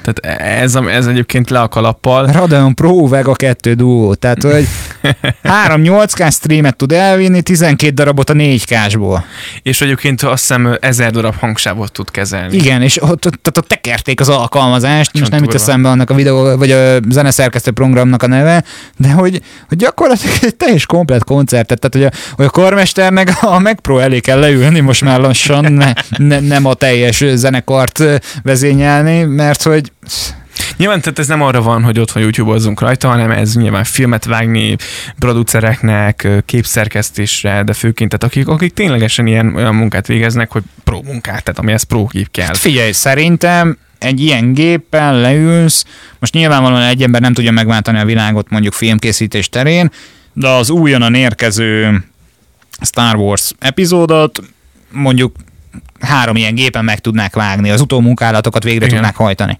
Tehát 0.05 0.41
ez, 0.41 0.75
ez 0.75 1.07
egyébként 1.07 1.49
le 1.49 1.59
a 1.59 1.67
kalappal. 1.67 2.25
Radeon 2.25 2.75
Pro 2.75 3.07
Vega 3.07 3.33
2 3.33 3.73
Duo. 3.73 4.15
Tehát, 4.15 4.43
hogy 4.43 4.67
3 5.43 5.81
8K 5.83 6.31
streamet 6.31 6.75
tud 6.75 6.91
elvinni, 6.91 7.41
12 7.41 7.93
darabot 7.93 8.29
a 8.29 8.33
4K-sból. 8.33 9.21
És 9.61 9.81
egyébként 9.81 10.21
azt 10.21 10.39
hiszem 10.39 10.77
ezer 10.79 11.11
darab 11.11 11.35
hangsávot 11.39 11.91
tud 11.91 12.11
kezelni. 12.11 12.55
Igen, 12.55 12.81
és 12.81 13.01
ott, 13.01 13.25
ott, 13.25 13.57
ott, 13.57 13.67
tekerték 13.67 14.19
az 14.19 14.29
alkalmazást, 14.29 15.19
most 15.19 15.31
nem 15.31 15.39
jut 15.39 15.49
durva. 15.51 15.63
eszembe 15.63 15.89
annak 15.89 16.09
a 16.09 16.13
videó, 16.13 16.57
vagy 16.57 16.71
a 16.71 16.99
zeneszerkesztő 17.09 17.71
programnak 17.71 18.23
a 18.23 18.27
neve, 18.27 18.63
de 18.97 19.11
hogy, 19.11 19.41
hogy 19.67 19.77
gyakorlatilag 19.77 20.35
egy 20.41 20.55
teljes 20.55 20.85
komplet 20.85 21.23
koncertet, 21.23 21.79
tehát 21.79 22.09
hogy 22.09 22.19
a, 22.19 22.33
hogy 22.35 22.45
a 22.45 22.49
karmesternek 22.49 23.37
a 23.41 23.59
Mac 23.59 23.81
Pro 23.81 23.97
elé 23.97 24.19
kell 24.19 24.39
leülni 24.39 24.79
most 24.79 25.01
már 25.01 25.19
lassan, 25.19 25.73
ne, 25.73 25.93
ne, 26.17 26.39
nem 26.39 26.65
a 26.65 26.73
teljes 26.73 27.23
zenekart 27.33 28.03
vezényelni, 28.43 29.23
mert 29.23 29.63
hogy 29.63 29.91
Nyilván 30.77 31.01
tehát 31.01 31.19
ez 31.19 31.27
nem 31.27 31.41
arra 31.41 31.61
van, 31.61 31.83
hogy 31.83 31.99
otthon 31.99 32.21
YouTube-ozzunk 32.21 32.79
rajta, 32.79 33.07
hanem 33.07 33.31
ez 33.31 33.55
nyilván 33.55 33.83
filmet 33.83 34.25
vágni 34.25 34.75
producereknek, 35.19 36.27
képszerkesztésre, 36.45 37.63
de 37.63 37.73
főként, 37.73 38.09
tehát 38.09 38.33
akik, 38.33 38.47
akik 38.47 38.73
ténylegesen 38.73 39.27
ilyen 39.27 39.55
olyan 39.55 39.75
munkát 39.75 40.07
végeznek, 40.07 40.51
hogy 40.51 40.63
pro 40.83 41.01
munkát, 41.01 41.43
tehát 41.43 41.59
amihez 41.59 41.83
pro 41.83 42.03
gép 42.03 42.31
kell. 42.31 42.45
Hát 42.45 42.57
figyelj, 42.57 42.91
szerintem 42.91 43.77
egy 43.99 44.21
ilyen 44.21 44.53
géppel 44.53 45.19
leülsz, 45.19 45.85
most 46.19 46.33
nyilvánvalóan 46.33 46.81
egy 46.81 47.03
ember 47.03 47.21
nem 47.21 47.33
tudja 47.33 47.51
megváltani 47.51 47.99
a 47.99 48.05
világot 48.05 48.49
mondjuk 48.49 48.73
filmkészítés 48.73 49.49
terén, 49.49 49.91
de 50.33 50.47
az 50.47 50.69
újonnan 50.69 51.13
érkező 51.13 52.03
Star 52.81 53.15
Wars 53.15 53.51
epizódot 53.59 54.41
mondjuk 54.91 55.35
három 55.99 56.35
ilyen 56.35 56.55
gépen 56.55 56.83
meg 56.83 56.99
tudnák 56.99 57.35
vágni, 57.35 57.69
az 57.69 57.81
utómunkálatokat 57.81 58.63
végre 58.63 58.85
Igen. 58.85 58.97
tudnák 58.97 59.15
hajtani. 59.15 59.57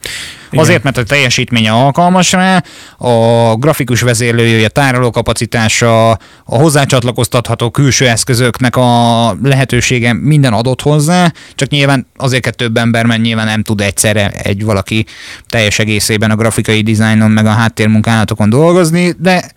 Igen. 0.56 0.68
Azért, 0.68 0.84
mert 0.84 0.98
a 0.98 1.04
teljesítménye 1.04 1.72
alkalmas 1.72 2.32
rá, 2.32 2.64
a 2.98 3.56
grafikus 3.56 4.02
vezérlője, 4.02 4.68
tárolókapacitása, 4.68 6.10
a 6.12 6.18
hozzácsatlakoztatható 6.46 7.70
külső 7.70 8.08
eszközöknek 8.08 8.76
a 8.76 9.38
lehetősége 9.44 10.14
minden 10.14 10.54
adott 10.54 10.82
hozzá, 10.82 11.32
csak 11.56 11.70
nyilván 11.70 12.08
azért 12.16 12.44
kell 12.44 12.52
több 12.52 12.78
ember, 12.78 13.06
mert 13.06 13.22
nyilván 13.22 13.46
nem 13.46 13.64
tud 13.64 13.82
egyszerre 13.82 14.30
egy 14.30 14.64
valaki 14.64 15.06
teljes 15.48 15.80
egészében 15.80 16.32
a 16.32 16.36
grafikai 16.36 16.82
dizájnon 16.82 17.32
meg 17.32 17.46
a 17.46 17.50
háttérmunkálatokon 17.52 18.50
dolgozni, 18.50 19.14
de 19.20 19.52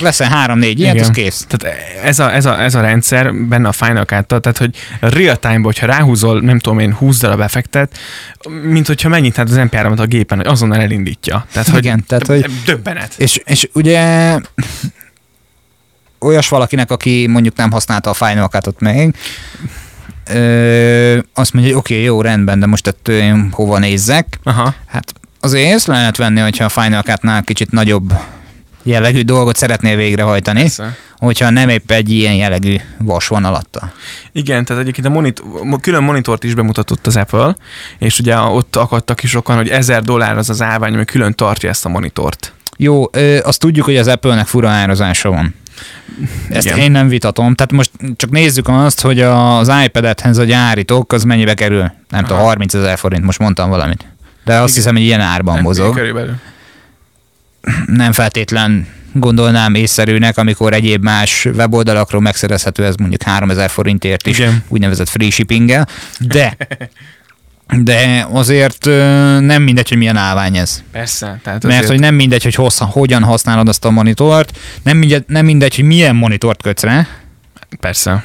leszel 0.00 0.28
három-négy 0.28 0.78
ilyet, 0.78 0.94
Igen. 0.94 1.08
az 1.08 1.14
kész. 1.14 1.46
Tehát 1.48 1.76
ez 2.04 2.18
a, 2.18 2.34
ez, 2.34 2.46
a, 2.46 2.62
ez 2.62 2.74
a 2.74 2.80
rendszer 2.80 3.34
benne 3.34 3.68
a 3.68 3.72
Final 3.72 4.04
cut 4.04 4.26
tehát 4.26 4.58
hogy 4.58 4.76
real 5.00 5.36
time 5.36 5.60
hogyha 5.62 5.86
ráhúzol, 5.86 6.40
nem 6.40 6.58
tudom 6.58 6.78
én, 6.78 6.94
20 6.94 7.18
darab 7.18 7.40
effektet, 7.40 7.98
mint 8.62 8.86
hogyha 8.86 9.08
megnyitnád 9.08 9.50
az 9.50 9.56
mp 9.56 9.74
a 9.74 10.04
gépen, 10.04 10.38
hogy 10.38 10.46
azonnal 10.46 10.80
elindítja. 10.80 11.46
Tehát, 11.52 11.68
hogy 11.68 11.84
Igen, 11.84 12.04
tehát, 12.06 12.26
hogy- 12.26 12.50
döbbenet. 12.64 13.14
És, 13.16 13.40
és 13.44 13.68
ugye 13.72 14.36
olyas 16.20 16.48
valakinek, 16.48 16.90
aki 16.90 17.26
mondjuk 17.26 17.56
nem 17.56 17.70
használta 17.70 18.10
a 18.10 18.14
Final 18.14 18.48
Cut-ot 18.48 18.80
még, 18.80 19.14
ö, 20.30 21.18
azt 21.34 21.52
mondja, 21.52 21.72
hogy 21.72 21.80
oké, 21.80 21.94
okay, 21.94 22.04
jó, 22.06 22.22
rendben, 22.22 22.60
de 22.60 22.66
most 22.66 22.86
ettől 22.86 23.20
én 23.20 23.48
hova 23.52 23.78
nézzek? 23.78 24.38
Aha. 24.42 24.74
Hát 24.86 25.12
azért 25.40 25.74
észre 25.74 25.92
lehet 25.92 26.16
venni, 26.16 26.40
hogyha 26.40 26.64
a 26.64 26.68
Final 26.68 27.02
Cut-nál 27.02 27.42
kicsit 27.42 27.70
nagyobb 27.70 28.12
jellegű 28.82 29.22
dolgot 29.22 29.56
szeretnél 29.56 29.96
végrehajtani, 29.96 30.60
Persze. 30.60 30.96
hogyha 31.18 31.50
nem 31.50 31.68
épp 31.68 31.90
egy 31.90 32.10
ilyen 32.10 32.34
jellegű 32.34 32.76
vas 32.98 33.28
van 33.28 33.44
alatta. 33.44 33.92
Igen, 34.32 34.64
tehát 34.64 34.82
egyébként 34.82 35.06
a 35.06 35.10
monitor, 35.10 35.80
külön 35.80 36.02
monitort 36.02 36.44
is 36.44 36.54
bemutatott 36.54 37.06
az 37.06 37.16
Apple, 37.16 37.56
és 37.98 38.18
ugye 38.18 38.36
ott 38.36 38.76
akadtak 38.76 39.22
is 39.22 39.30
sokan, 39.30 39.56
hogy 39.56 39.68
1000 39.68 40.02
dollár 40.02 40.38
az 40.38 40.50
az 40.50 40.62
állvány, 40.62 40.94
ami 40.94 41.04
külön 41.04 41.34
tartja 41.34 41.68
ezt 41.68 41.84
a 41.84 41.88
monitort. 41.88 42.52
Jó, 42.76 43.10
azt 43.42 43.58
tudjuk, 43.60 43.84
hogy 43.84 43.96
az 43.96 44.08
Apple-nek 44.08 44.46
fura 44.46 44.68
árazása 44.68 45.30
van. 45.30 45.54
Ezt 46.50 46.66
Igen. 46.66 46.78
én 46.78 46.90
nem 46.90 47.08
vitatom. 47.08 47.54
Tehát 47.54 47.72
most 47.72 47.90
csak 48.16 48.30
nézzük 48.30 48.68
azt, 48.68 49.00
hogy 49.00 49.20
az 49.20 49.70
iPad-ethez 49.84 50.38
a 50.38 50.44
gyáritok, 50.44 51.12
az 51.12 51.22
mennyibe 51.22 51.54
kerül? 51.54 51.92
Nem 52.08 52.22
tudom, 52.22 52.38
Aha. 52.38 52.46
30 52.46 52.74
ezer 52.74 52.98
forint, 52.98 53.24
most 53.24 53.38
mondtam 53.38 53.70
valamit. 53.70 54.04
De 54.44 54.52
azt 54.52 54.62
Igen. 54.62 54.74
hiszem, 54.74 54.94
hogy 54.94 55.02
ilyen 55.02 55.20
árban 55.20 55.60
mozog. 55.60 55.94
Körülbelül. 55.94 56.34
Nem 57.86 58.12
feltétlen 58.12 58.86
gondolnám 59.12 59.74
észszerűnek, 59.74 60.38
amikor 60.38 60.72
egyéb 60.72 61.02
más 61.02 61.44
weboldalakról 61.44 62.20
megszerezhető 62.20 62.84
ez 62.84 62.94
mondjuk 62.94 63.22
3000 63.22 63.70
forintért 63.70 64.26
is, 64.26 64.38
Igen. 64.38 64.62
úgynevezett 64.68 65.08
free 65.08 65.30
shippinggel. 65.30 65.88
De 66.18 66.56
de 67.78 68.26
azért 68.30 68.84
nem 69.40 69.62
mindegy, 69.62 69.88
hogy 69.88 69.98
milyen 69.98 70.16
állvány 70.16 70.56
ez. 70.56 70.82
Persze. 70.92 71.40
Tehát 71.42 71.64
Mert 71.64 71.86
hogy 71.86 72.00
nem 72.00 72.14
mindegy, 72.14 72.42
hogy 72.42 72.54
hosszan, 72.54 72.88
hogyan 72.88 73.22
használod 73.22 73.68
azt 73.68 73.84
a 73.84 73.90
monitort, 73.90 74.58
nem 74.82 74.96
mindegy, 74.96 75.24
nem 75.26 75.44
mindegy, 75.44 75.74
hogy 75.74 75.84
milyen 75.84 76.16
monitort 76.16 76.62
kötsz 76.62 76.82
rá. 76.82 77.06
Persze. 77.80 78.24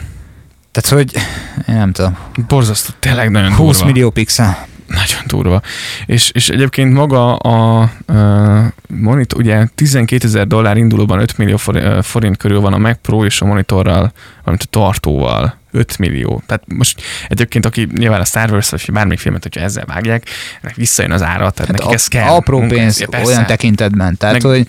Tehát, 0.71 0.89
hogy 0.89 1.21
nem 1.65 1.91
tudom, 1.91 2.17
Borzasztó, 2.47 2.93
tényleg 2.99 3.31
nagyon 3.31 3.55
20 3.55 3.77
durva. 3.77 3.91
millió 3.91 4.09
pixel. 4.09 4.67
Nagyon 4.87 5.21
durva. 5.25 5.61
És, 6.05 6.29
és 6.33 6.49
egyébként 6.49 6.93
maga 6.93 7.35
a, 7.35 7.81
a 7.81 8.71
monitor, 8.87 9.39
ugye 9.39 9.67
12 9.75 10.25
ezer 10.27 10.47
dollár 10.47 10.77
indulóban 10.77 11.19
5 11.19 11.37
millió 11.37 11.57
forint 12.01 12.37
körül 12.37 12.59
van 12.59 12.73
a 12.73 12.77
Mac 12.77 12.97
Pro 13.01 13.25
és 13.25 13.41
a 13.41 13.45
monitorral, 13.45 14.11
valamint 14.43 14.63
a 14.63 14.69
tartóval 14.69 15.57
5 15.71 15.97
millió. 15.97 16.43
Tehát 16.45 16.63
most 16.67 17.01
egyébként, 17.27 17.65
aki 17.65 17.87
nyilván 17.97 18.21
a 18.21 18.25
Star 18.25 18.51
Wars 18.51 18.69
vagy 18.69 18.89
bármelyik 18.91 19.19
filmet, 19.19 19.43
hogyha 19.43 19.61
ezzel 19.61 19.85
vágják, 19.85 20.23
ennek 20.61 20.75
visszajön 20.75 21.11
az 21.11 21.21
ára, 21.23 21.49
tehát 21.51 21.57
hát 21.71 21.71
nekik 21.71 21.93
ez 21.93 22.07
kell. 22.07 22.27
apró 22.27 22.59
Munka- 22.59 22.75
pénz 22.75 22.99
Ja, 22.99 23.07
persze. 23.07 23.25
olyan 23.27 23.45
tekintetben. 23.45 24.17
Tehát, 24.17 24.43
Meg- 24.43 24.51
hogy 24.51 24.67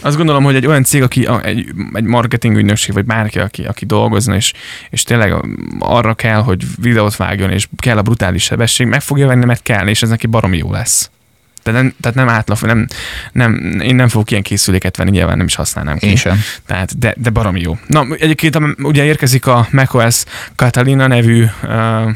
Azt 0.00 0.16
gondolom, 0.16 0.44
hogy 0.44 0.54
egy 0.54 0.66
olyan 0.66 0.84
cég, 0.84 1.02
aki 1.02 1.24
a- 1.24 1.42
egy, 1.44 1.66
egy 1.92 2.04
marketing 2.04 2.56
ügynökség, 2.56 2.94
vagy 2.94 3.04
bárki, 3.04 3.38
aki, 3.38 3.64
aki 3.64 3.84
dolgozna, 3.84 4.34
és, 4.34 4.52
és 4.90 5.02
tényleg 5.02 5.34
arra 5.78 6.14
kell, 6.14 6.40
hogy 6.42 6.64
videót 6.80 7.16
vágjon, 7.16 7.50
és 7.50 7.68
kell 7.78 7.96
a 7.98 8.02
brutális 8.02 8.42
sebesség, 8.42 8.86
meg 8.86 9.00
fogja 9.00 9.26
venni, 9.26 9.44
mert 9.44 9.62
kell, 9.62 9.86
és 9.88 10.02
ez 10.02 10.08
neki 10.08 10.26
baromi 10.26 10.56
jó 10.56 10.70
lesz. 10.72 11.10
Tehát 11.66 11.82
nem, 11.82 11.94
tehát 12.00 12.16
nem 12.16 12.28
átlag, 12.28 12.58
nem, 12.60 12.86
nem, 13.32 13.80
én 13.80 13.94
nem 13.94 14.08
fogok 14.08 14.30
ilyen 14.30 14.42
készüléket 14.42 14.96
venni, 14.96 15.10
nyilván 15.10 15.36
nem 15.36 15.46
is 15.46 15.54
használnám 15.54 15.98
ki. 15.98 16.06
én 16.06 16.16
sem. 16.16 16.40
Tehát, 16.66 16.98
de, 16.98 17.14
de 17.16 17.30
baromi 17.30 17.60
jó. 17.60 17.78
Na, 17.86 18.06
egyébként 18.18 18.58
ugye 18.78 19.04
érkezik 19.04 19.46
a 19.46 19.68
macOS 19.70 20.24
Catalina 20.54 21.06
nevű 21.06 21.44
uh, 21.62 22.10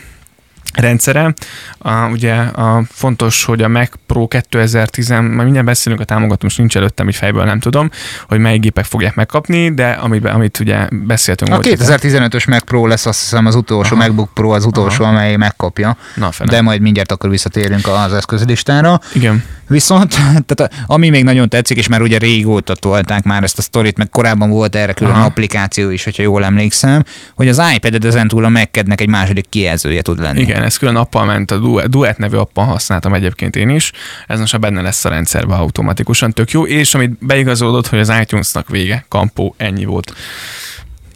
rendszere. 0.75 1.35
Uh, 1.79 2.11
ugye 2.11 2.35
a, 2.35 2.83
fontos, 2.89 3.45
hogy 3.45 3.63
a 3.63 3.69
Mac 3.69 3.89
Pro 4.07 4.27
2010, 4.29 5.09
már 5.09 5.23
mindjárt 5.23 5.65
beszélünk 5.67 6.01
a 6.01 6.05
támogató, 6.05 6.39
most 6.43 6.59
nincs 6.59 6.77
előttem, 6.77 7.09
így 7.09 7.15
fejből 7.17 7.45
nem 7.45 7.61
tudom, 7.61 7.91
hogy 8.29 8.39
melyik 8.39 8.61
gépek 8.61 8.85
fogják 8.85 9.15
megkapni, 9.15 9.75
de 9.75 9.91
amit, 9.91 10.27
amit 10.27 10.61
ugye 10.61 10.87
beszéltünk. 10.91 11.53
A 11.53 11.55
hogy- 11.55 11.77
2015-ös 11.79 12.49
Mac 12.49 12.65
Pro 12.65 12.87
lesz 12.87 13.07
azt 13.07 13.21
hiszem 13.21 13.47
az 13.47 13.55
utolsó, 13.55 13.97
Aha. 13.97 14.05
MacBook 14.05 14.31
Pro 14.35 14.51
az 14.51 14.65
utolsó, 14.65 15.05
Aha. 15.05 15.13
amely 15.13 15.37
megkapja. 15.37 15.97
Na, 16.15 16.31
fene. 16.31 16.51
De 16.51 16.61
majd 16.61 16.81
mindjárt 16.81 17.13
akkor 17.13 17.31
visszatérünk 17.31 17.87
az 17.87 18.13
eszközlistára. 18.13 19.01
Igen. 19.15 19.45
Viszont, 19.71 20.11
tehát 20.47 20.61
a- 20.61 20.71
ami 20.87 21.09
még 21.09 21.25
nagyon 21.25 21.49
tetszik, 21.49 21.77
és 21.77 21.89
már 21.89 22.03
ugye 22.03 22.19
régóta 22.19 22.75
tolták 22.75 23.23
már 23.23 23.43
ezt 23.43 23.59
a 23.59 23.63
sztorit, 23.63 23.97
meg 23.97 24.09
korábban 24.11 24.51
volt 24.51 24.75
erre 24.75 24.93
külön 24.93 25.13
Aha. 25.13 25.25
applikáció 25.25 25.91
is, 25.91 26.05
hogyha 26.05 26.23
jól 26.23 26.45
emlékszem, 26.45 27.05
hogy 27.35 27.49
az 27.49 27.63
iPad-ed 27.75 28.05
ezentúl 28.05 28.45
a 28.45 28.49
Mac-ednek 28.49 29.01
egy 29.01 29.09
második 29.09 29.49
kijelzője 29.49 30.03
tud 30.03 30.21
lenni. 30.21 30.41
Igen, 30.41 30.63
ez 30.63 30.77
külön 30.77 30.97
appal 30.97 31.25
ment, 31.25 31.51
a 31.51 31.87
Duet, 31.89 32.19
nevű 32.19 32.37
appal 32.37 32.65
használtam 32.65 33.15
egyébként 33.15 33.57
én 33.57 33.69
is. 33.69 33.93
Ez 34.27 34.39
most 34.39 34.53
már 34.53 34.61
benne 34.61 34.83
lesz 34.83 35.05
a 35.05 35.09
rendszerben 35.09 35.59
automatikusan, 35.59 36.33
tök 36.33 36.51
jó. 36.51 36.67
És 36.67 36.95
amit 36.95 37.27
beigazolódott, 37.27 37.87
hogy 37.87 37.99
az 37.99 38.13
iTunes-nak 38.21 38.69
vége, 38.69 39.05
kampó, 39.09 39.55
ennyi 39.57 39.85
volt. 39.85 40.15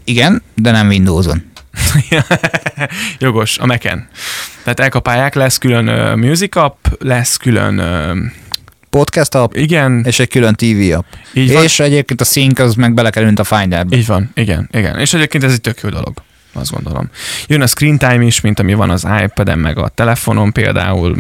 Igen, 0.05 0.43
de 0.55 0.71
nem 0.71 0.87
Windows-on. 0.89 1.53
Jogos, 3.19 3.59
a 3.59 3.67
Mac-en. 3.67 4.09
Tehát 4.63 4.81
elkapálják, 4.81 5.35
lesz 5.35 5.59
külön 5.59 5.89
uh, 5.89 6.17
Music 6.17 6.57
App, 6.57 6.87
lesz 6.99 7.37
külön, 7.37 7.79
uh, 7.79 8.17
Podcast 8.95 9.35
app, 9.35 9.55
igen, 9.55 10.05
és 10.07 10.19
egy 10.19 10.29
külön 10.29 10.55
TV 10.55 10.95
app. 10.97 11.05
így 11.33 11.53
van, 11.53 11.63
és 11.63 11.81
egyébként 11.81 12.21
a 12.21 12.25
Sync 12.25 12.59
az 12.59 12.75
meg 12.75 12.95
belekerült 12.95 13.39
a 13.39 13.45
Finderbe. 13.45 13.97
így 13.97 14.07
van, 14.07 14.31
igen, 14.35 14.69
igen. 14.73 14.99
És 14.99 15.15
egyébként 15.15 15.45
ez 15.45 15.53
egy 15.53 15.61
tök 15.61 15.81
jó 15.81 15.89
dolog, 15.89 16.13
azt 16.55 16.71
gondolom. 16.71 17.11
Jön 17.47 17.63
a 17.63 17.67
screen 17.67 17.99
time 17.99 18.25
is, 18.25 18.41
mint 18.41 18.59
ami 18.59 18.75
van 18.75 18.91
az 18.91 19.07
iPad-en, 19.23 19.59
meg 19.59 19.79
a 19.79 19.89
telefonon 19.89 20.53
például. 20.53 21.17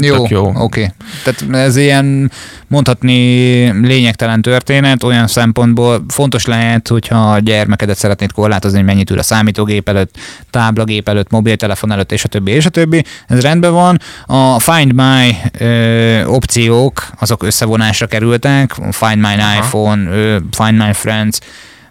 Jó, 0.00 0.26
jó. 0.28 0.46
oké. 0.46 0.58
Okay. 0.60 0.88
Tehát 1.24 1.64
ez 1.66 1.76
ilyen 1.76 2.30
mondhatni 2.66 3.62
lényegtelen 3.86 4.42
történet, 4.42 5.02
olyan 5.02 5.26
szempontból 5.26 6.04
fontos 6.08 6.46
lehet, 6.46 6.88
hogyha 6.88 7.32
a 7.32 7.38
gyermekedet 7.38 7.96
szeretnéd 7.96 8.32
korlátozni, 8.32 8.76
hogy 8.76 8.86
mennyit 8.86 9.10
ül 9.10 9.18
a 9.18 9.22
számítógép 9.22 9.88
előtt, 9.88 10.16
táblagép 10.50 11.08
előtt, 11.08 11.30
mobiltelefon 11.30 11.92
előtt, 11.92 12.12
és 12.12 12.24
a 12.24 12.28
többi, 12.28 12.50
és 12.50 12.66
a 12.66 12.70
többi. 12.70 13.04
Ez 13.26 13.40
rendben 13.40 13.72
van. 13.72 14.00
A 14.26 14.58
Find 14.58 14.92
My 14.94 15.36
ö, 15.58 16.24
opciók, 16.24 17.06
azok 17.18 17.42
összevonásra 17.42 18.06
kerültek, 18.06 18.74
Find 18.90 19.16
My 19.16 19.34
Aha. 19.38 19.56
iPhone, 19.56 20.10
ö, 20.10 20.36
Find 20.50 20.78
My 20.78 20.92
Friends, 20.92 21.38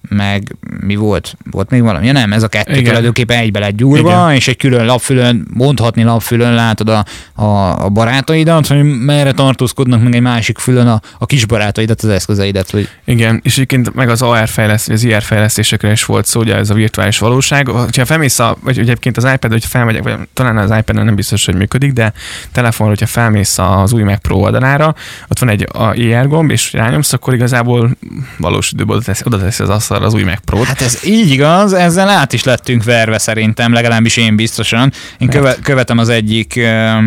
meg 0.09 0.55
mi 0.79 0.95
volt? 0.95 1.37
Volt 1.51 1.69
még 1.69 1.81
valami? 1.81 2.05
Ja 2.05 2.11
nem, 2.11 2.33
ez 2.33 2.43
a 2.43 2.47
kettő 2.47 2.71
Igen. 2.71 2.83
tulajdonképpen 2.83 3.37
egybe 3.37 3.59
lett 3.59 3.75
gyúrva, 3.75 4.09
Igen. 4.09 4.31
és 4.31 4.47
egy 4.47 4.57
külön 4.57 4.85
lapfülön, 4.85 5.47
mondhatni 5.53 6.03
lapfülön 6.03 6.53
látod 6.53 6.89
a, 6.89 7.05
a, 7.33 7.83
a 7.85 7.89
barátaidat, 7.89 8.67
hogy 8.67 8.83
merre 8.83 9.31
tartózkodnak, 9.31 10.03
meg 10.03 10.15
egy 10.15 10.21
másik 10.21 10.57
fülön 10.57 10.87
a, 10.87 11.01
a 11.17 11.25
kis 11.25 11.45
barátaidat, 11.45 12.01
az 12.01 12.09
eszközeidet. 12.09 12.71
Hogy 12.71 12.89
Igen, 13.05 13.39
és 13.43 13.53
egyébként 13.53 13.93
meg 13.93 14.09
az 14.09 14.21
AR 14.21 14.47
fejlesztés, 14.47 14.93
az 14.93 15.03
IR 15.03 15.21
fejlesztésekre 15.21 15.91
is 15.91 16.05
volt 16.05 16.25
szó, 16.25 16.39
ugye 16.39 16.55
ez 16.55 16.69
a 16.69 16.73
virtuális 16.73 17.19
valóság. 17.19 17.67
Ha 17.67 18.05
felmész 18.05 18.39
a, 18.39 18.57
vagy 18.63 18.79
egyébként 18.79 19.17
az 19.17 19.23
iPad, 19.23 19.51
hogyha 19.51 19.69
felmegyek, 19.69 20.03
vagy 20.03 20.15
talán 20.33 20.57
az 20.57 20.73
iPad 20.77 21.03
nem 21.03 21.15
biztos, 21.15 21.45
hogy 21.45 21.55
működik, 21.55 21.91
de 21.93 22.13
telefonra, 22.51 22.91
hogyha 22.91 23.05
felmész 23.07 23.57
az 23.57 23.93
új 23.93 24.03
Mac 24.03 24.21
Pro 24.21 24.35
oldalára, 24.35 24.95
ott 25.27 25.39
van 25.39 25.49
egy 25.49 25.67
a 25.71 25.93
IR 25.93 26.27
gomb, 26.27 26.51
és 26.51 26.73
rányomsz, 26.73 27.13
akkor 27.13 27.33
igazából 27.33 27.91
valós 28.37 28.71
időben 28.71 28.95
oda 28.95 29.05
teszi, 29.05 29.23
oda 29.25 29.39
teszi 29.39 29.63
az 29.63 29.69
asztalra 29.93 30.06
az 30.06 30.13
új 30.13 30.23
Mac 30.23 30.39
Pro-t. 30.45 30.67
Hát 30.67 30.82
ez 30.82 30.99
így 31.06 31.32
igaz, 31.32 31.73
ezzel 31.73 32.10
át 32.10 32.34
is 32.34 32.43
lettünk 32.43 32.84
verve 32.84 33.17
szerintem, 33.17 33.73
legalábbis 33.73 34.17
én 34.17 34.36
biztosan. 34.36 34.91
Én 35.17 35.29
köve, 35.29 35.56
követem 35.63 35.97
az 35.97 36.10
egyik 36.10 36.56
ö, 36.56 36.99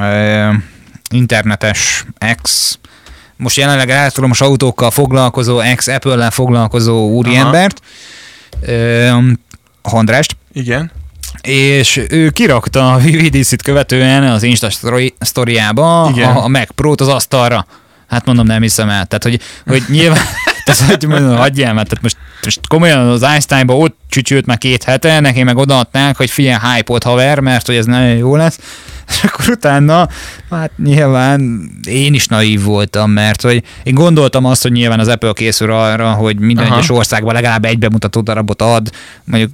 ö, 0.00 0.50
internetes 1.10 2.04
ex, 2.18 2.78
most 3.36 3.56
jelenleg 3.56 3.90
elektromos 3.90 4.40
autókkal 4.40 4.90
foglalkozó, 4.90 5.60
ex 5.60 5.86
Apple-lel 5.86 6.30
foglalkozó 6.30 7.08
úriembert, 7.08 7.80
ö, 8.62 9.18
Andrást, 9.82 10.36
Igen. 10.52 10.90
és 11.40 12.00
ő 12.08 12.30
kirakta 12.30 12.92
a 12.92 12.98
VVDC-t 12.98 13.62
követően 13.62 14.22
az 14.22 14.42
Insta 14.42 14.68
sztoriába 15.18 16.02
a, 16.02 16.44
a 16.44 16.48
Mac 16.48 16.70
Pro-t 16.74 17.00
az 17.00 17.08
asztalra. 17.08 17.66
Hát 18.08 18.24
mondom, 18.24 18.46
nem 18.46 18.62
hiszem 18.62 18.88
el. 18.88 19.06
Tehát, 19.06 19.22
hogy, 19.22 19.40
hogy 19.66 19.82
nyilván, 19.88 20.22
tehát, 20.64 20.94
hogy 20.94 21.08
mondom, 21.08 21.36
hagyjál 21.36 21.74
már, 21.74 21.86
tehát 21.86 22.02
most, 22.02 22.16
most 22.44 22.60
komolyan 22.66 23.08
az 23.08 23.22
einstein 23.22 23.68
ott 23.68 23.96
csücsült 24.08 24.46
már 24.46 24.58
két 24.58 24.82
hete, 24.82 25.20
neki 25.20 25.42
meg 25.42 25.56
odaadták, 25.56 26.16
hogy 26.16 26.30
figyelj, 26.30 26.58
hype 26.74 26.98
haver, 27.04 27.40
mert 27.40 27.66
hogy 27.66 27.76
ez 27.76 27.84
nagyon 27.84 28.16
jó 28.16 28.36
lesz. 28.36 28.58
És 29.08 29.24
akkor 29.24 29.48
utána, 29.48 30.08
hát 30.50 30.70
nyilván 30.76 31.70
én 31.84 32.14
is 32.14 32.26
naív 32.26 32.62
voltam, 32.62 33.10
mert 33.10 33.42
hogy 33.42 33.62
én 33.82 33.94
gondoltam 33.94 34.44
azt, 34.44 34.62
hogy 34.62 34.72
nyilván 34.72 35.00
az 35.00 35.08
Apple 35.08 35.32
készül 35.32 35.72
arra, 35.72 36.12
hogy 36.12 36.38
minden 36.38 36.64
Aha. 36.64 36.74
egyes 36.74 36.90
országban 36.90 37.34
legalább 37.34 37.64
egy 37.64 37.78
bemutató 37.78 38.20
darabot 38.20 38.62
ad, 38.62 38.90
mondjuk 39.24 39.50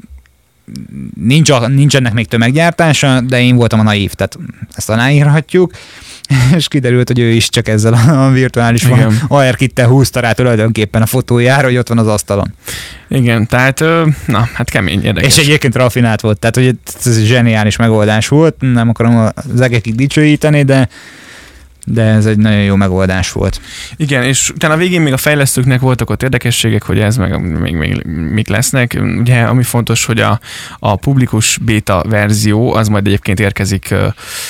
nincs, 1.21 1.51
a, 1.51 1.69
nincs 1.69 1.97
ennek 1.97 2.13
még 2.13 2.29
tömeggyártása, 2.29 3.21
de 3.21 3.43
én 3.43 3.57
voltam 3.57 3.81
a 3.81 3.83
naív, 3.83 4.13
tehát 4.13 4.39
ezt 4.73 4.91
aláírhatjuk, 4.91 5.73
és 6.57 6.69
kiderült, 6.69 7.09
hogy 7.09 7.19
ő 7.19 7.29
is 7.29 7.49
csak 7.49 7.69
ezzel 7.69 7.93
a 7.93 8.31
virtuális 8.31 8.83
Igen. 8.83 9.21
AR 9.29 9.57
kittel 9.57 9.87
húzta 9.87 10.21
rá 10.21 10.33
tulajdonképpen 10.33 11.03
a 11.03 11.07
fotójára, 11.07 11.67
hogy 11.67 11.77
ott 11.77 11.89
van 11.89 11.99
az 11.99 12.07
asztalon. 12.07 12.55
Igen, 13.09 13.47
tehát, 13.47 13.85
na, 14.27 14.49
hát 14.55 14.71
kemény, 14.71 15.05
érdekes. 15.05 15.37
És 15.37 15.45
egyébként 15.45 15.75
rafinált 15.75 16.21
volt, 16.21 16.39
tehát 16.39 16.57
hogy 16.57 16.79
ez 17.05 17.25
zseniális 17.25 17.77
megoldás 17.77 18.29
volt, 18.29 18.55
nem 18.59 18.89
akarom 18.89 19.31
az 19.53 19.61
egekig 19.61 19.95
dicsőíteni, 19.95 20.63
de 20.63 20.89
de 21.85 22.03
ez 22.03 22.27
egy 22.27 22.39
nagyon 22.39 22.63
jó 22.63 22.75
megoldás 22.77 23.33
volt. 23.33 23.61
Igen, 23.97 24.23
és 24.23 24.51
utána 24.51 24.75
a 24.75 24.77
végén 24.77 25.01
még 25.01 25.13
a 25.13 25.17
fejlesztőknek 25.17 25.81
voltak 25.81 26.11
ott 26.11 26.23
érdekességek, 26.23 26.83
hogy 26.83 26.99
ez 26.99 27.17
meg 27.17 27.61
még, 27.61 27.75
még 27.75 28.03
mik 28.31 28.49
lesznek. 28.49 29.01
Ugye, 29.19 29.41
ami 29.43 29.63
fontos, 29.63 30.05
hogy 30.05 30.21
a, 30.21 30.41
a 30.79 30.97
publikus 30.97 31.59
beta 31.63 32.05
verzió, 32.09 32.73
az 32.73 32.89
majd 32.89 33.07
egyébként 33.07 33.41
érkezik 33.41 33.95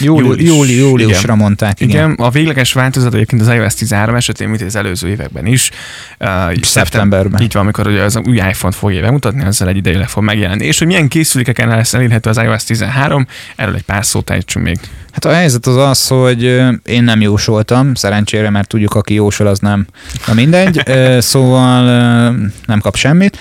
Júli, 0.00 0.26
Július. 0.26 0.48
júli, 0.48 0.76
júliusra 0.76 1.22
Igen. 1.22 1.36
mondták, 1.36 1.80
igen. 1.80 2.10
Igen, 2.10 2.26
a 2.26 2.30
végleges 2.30 2.72
változat 2.72 3.14
egyébként 3.14 3.42
az 3.42 3.48
iOS 3.48 3.74
13 3.74 4.14
esetén, 4.14 4.48
mint 4.48 4.62
az 4.62 4.76
előző 4.76 5.08
években 5.08 5.46
is. 5.46 5.70
Uh, 6.20 6.62
Szeptemberben. 6.62 7.42
Így 7.42 7.52
van, 7.52 7.62
amikor 7.62 7.86
ugye 7.86 8.02
az 8.02 8.16
új 8.16 8.36
iPhone-t 8.36 8.74
fogja 8.74 9.00
bemutatni, 9.00 9.44
ezzel 9.44 9.68
egy 9.68 9.76
idejére 9.76 10.06
fog 10.06 10.22
megjelenni. 10.22 10.66
És 10.66 10.78
hogy 10.78 10.86
milyen 10.86 11.08
készülékeken 11.08 11.68
lesz 11.68 11.94
elérhető 11.94 12.30
az 12.30 12.38
iOS 12.38 12.64
13, 12.64 13.26
erről 13.56 13.74
egy 13.74 13.82
pár 13.82 14.04
szót 14.04 14.30
ejtsünk 14.30 14.64
még. 14.64 14.78
Hát 15.14 15.24
a 15.24 15.32
helyzet 15.32 15.66
az 15.66 15.76
az, 15.76 16.08
hogy 16.08 16.42
én 16.84 17.04
nem 17.04 17.20
jósoltam, 17.20 17.94
szerencsére, 17.94 18.50
mert 18.50 18.68
tudjuk, 18.68 18.94
aki 18.94 19.14
jósol, 19.14 19.46
az 19.46 19.58
nem. 19.58 19.86
Na 20.26 20.34
mindegy, 20.34 20.82
szóval 21.18 21.82
nem 22.66 22.80
kap 22.80 22.96
semmit. 22.96 23.38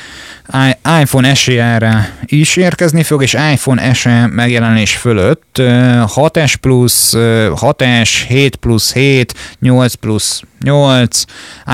IPhone 1.01 1.33
SE-re 1.33 2.17
is 2.25 2.55
érkezni 2.55 3.03
fog, 3.03 3.21
és 3.21 3.33
iPhone 3.53 3.93
SE 3.93 4.27
megjelenés 4.27 4.95
fölött 4.95 5.57
ö, 5.57 6.03
6S 6.15 6.53
plusz, 6.61 7.13
ö, 7.13 7.51
6S, 7.55 8.09
7 8.27 8.55
plusz 8.55 8.93
7, 8.93 9.33
8 9.59 9.93
plusz 9.93 10.41
8, 10.63 11.23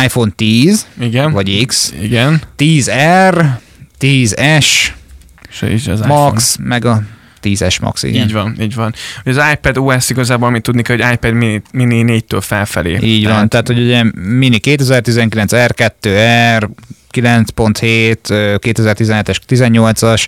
iPhone 0.04 0.32
10, 0.36 0.86
Igen. 1.00 1.32
vagy 1.32 1.66
X, 1.66 1.94
Igen. 2.02 2.42
10R, 2.58 3.46
10S, 4.00 4.66
És 5.62 5.88
az 5.88 6.00
Max, 6.00 6.58
meg 6.64 6.86
a 6.86 7.02
10-es 7.44 7.82
max, 7.82 8.04
igen. 8.04 8.28
Így 8.28 8.34
van, 8.34 8.56
így 8.60 8.76
van. 8.76 8.94
Az 9.26 9.40
iPad 9.54 9.78
OS 9.78 10.10
igazából, 10.10 10.48
amit 10.48 10.62
tudni 10.62 10.82
kell, 10.82 10.98
hogy 10.98 11.14
iPad 11.14 11.34
mini, 11.34 11.62
mini 11.72 12.24
4-től 12.30 12.42
felfelé. 12.42 12.98
Így 13.02 13.24
tehát... 13.24 13.38
van, 13.38 13.50
tehát 13.50 13.68
hogy 13.68 13.80
ugye 13.80 14.04
mini 14.14 14.58
2019, 14.58 15.52
R2, 15.56 16.08
R, 16.58 16.70
9.7, 17.14 18.16
2017-es, 18.62 19.38
18-as, 19.48 20.28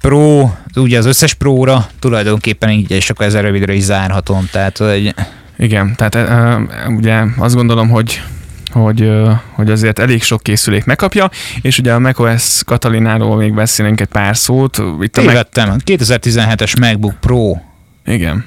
Pro, 0.00 0.50
ugye 0.74 0.98
az 0.98 1.06
összes 1.06 1.34
Pro-ra 1.34 1.86
tulajdonképpen 1.98 2.70
így, 2.70 2.90
és 2.90 3.10
akkor 3.10 3.26
ezzel 3.26 3.42
rövidre 3.42 3.74
is 3.74 3.82
zárhatom, 3.82 4.48
tehát 4.50 4.78
hogy... 4.78 5.14
Igen, 5.58 5.94
tehát 5.96 6.14
uh, 6.14 6.96
ugye 6.96 7.22
azt 7.36 7.54
gondolom, 7.54 7.88
hogy 7.88 8.22
hogy, 8.72 9.10
hogy 9.52 9.70
azért 9.70 9.98
elég 9.98 10.22
sok 10.22 10.42
készülék 10.42 10.84
megkapja, 10.84 11.30
és 11.62 11.78
ugye 11.78 11.92
a 11.92 11.98
macOS 11.98 12.64
Katalináról 12.64 13.36
még 13.36 13.54
beszélünk 13.54 14.00
egy 14.00 14.08
pár 14.08 14.36
szót. 14.36 14.82
Itt 15.00 15.12
Tévedtem, 15.12 15.68
meg... 15.68 15.80
2017-es 15.84 16.80
MacBook 16.80 17.14
Pro. 17.20 17.56
Igen. 18.04 18.44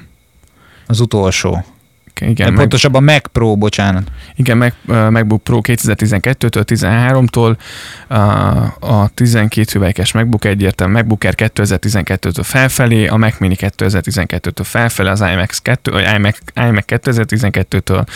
Az 0.86 1.00
utolsó. 1.00 1.64
Igen, 2.20 2.48
meg, 2.48 2.58
pontosabban 2.58 3.04
Mac 3.04 3.26
Pro, 3.32 3.56
bocsánat. 3.56 4.02
Igen, 4.34 4.56
Mac, 4.56 4.72
uh, 4.86 5.10
MacBook 5.10 5.42
Pro 5.42 5.60
2012-től, 5.62 6.62
13-tól, 6.64 7.56
uh, 8.10 9.00
a 9.00 9.10
12 9.14 9.72
hüvelykes 9.72 10.12
MacBook 10.12 10.44
egyértelmű, 10.44 10.92
MacBook 10.92 11.24
Air 11.24 11.34
2012-től 11.36 12.42
felfelé, 12.42 13.06
a 13.06 13.16
Mac 13.16 13.38
Mini 13.38 13.56
2012-től 13.58 14.62
felfelé, 14.62 15.08
az 15.08 15.20
iMac, 15.20 15.58
2, 15.58 15.90
vagy 15.90 16.04
iMac, 16.16 16.38
iMac 16.68 16.84
2012-től. 16.88 18.06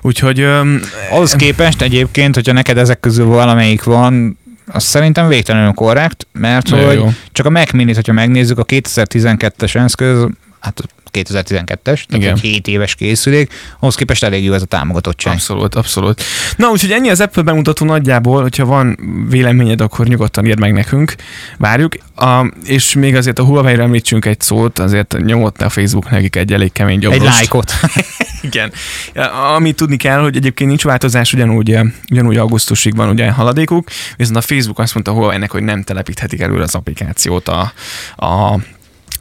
Úgyhogy... 0.00 0.40
Um, 0.42 0.80
Ahhoz 1.10 1.32
képest 1.32 1.82
egyébként, 1.82 2.34
hogyha 2.34 2.52
neked 2.52 2.78
ezek 2.78 3.00
közül 3.00 3.26
valamelyik 3.26 3.82
van, 3.82 4.38
az 4.72 4.84
szerintem 4.84 5.28
végtelenül 5.28 5.72
korrekt, 5.72 6.26
mert 6.32 6.68
hogy 6.68 6.94
jó. 6.94 7.12
csak 7.32 7.46
a 7.46 7.50
Mac 7.50 7.72
Mini-t, 7.72 7.94
hogyha 7.94 8.12
megnézzük, 8.12 8.58
a 8.58 8.64
2012-es 8.64 9.74
eszköz, 9.74 10.26
hát 10.60 10.82
2012-es, 11.12 11.82
tehát 11.82 12.06
Igen. 12.10 12.34
egy 12.34 12.40
7 12.40 12.66
éves 12.66 12.94
készülék, 12.94 13.52
ahhoz 13.78 13.94
képest 13.94 14.24
elég 14.24 14.44
jó 14.44 14.52
ez 14.52 14.62
a 14.62 14.66
támogatottság. 14.66 15.32
Abszolút, 15.32 15.74
abszolút. 15.74 16.22
Na, 16.56 16.68
úgyhogy 16.68 16.90
ennyi 16.90 17.10
az 17.10 17.20
Apple 17.20 17.42
bemutató 17.42 17.86
nagyjából, 17.86 18.42
hogyha 18.42 18.64
van 18.64 18.98
véleményed, 19.28 19.80
akkor 19.80 20.06
nyugodtan 20.06 20.46
írd 20.46 20.58
meg 20.58 20.72
nekünk, 20.72 21.14
várjuk. 21.58 21.94
A, 22.16 22.52
és 22.64 22.94
még 22.94 23.16
azért 23.16 23.38
a 23.38 23.44
Huawei-re 23.44 23.82
említsünk 23.82 24.24
egy 24.24 24.40
szót, 24.40 24.78
azért 24.78 25.16
nyomott 25.24 25.62
a 25.62 25.68
Facebook 25.68 26.10
nekik 26.10 26.36
egy 26.36 26.52
elég 26.52 26.72
kemény 26.72 26.98
gyomrost. 26.98 27.26
Egy 27.26 27.32
lájkot. 27.32 27.72
Igen. 28.40 28.72
Amit 29.54 29.76
tudni 29.76 29.96
kell, 29.96 30.20
hogy 30.20 30.36
egyébként 30.36 30.68
nincs 30.68 30.84
változás, 30.84 31.32
ugyanúgy, 31.32 31.78
ugyanúgy 32.10 32.36
augusztusig 32.36 32.96
van 32.96 33.08
ugye 33.08 33.30
haladékuk, 33.30 33.88
viszont 34.16 34.36
a 34.36 34.40
Facebook 34.40 34.78
azt 34.78 34.94
mondta 34.94 35.12
Huawei-nek, 35.12 35.50
hogy 35.50 35.62
nem 35.62 35.82
telepíthetik 35.82 36.40
előre 36.40 36.62
az 36.62 36.74
applikációt 36.74 37.48
a, 37.48 37.72
a 38.16 38.58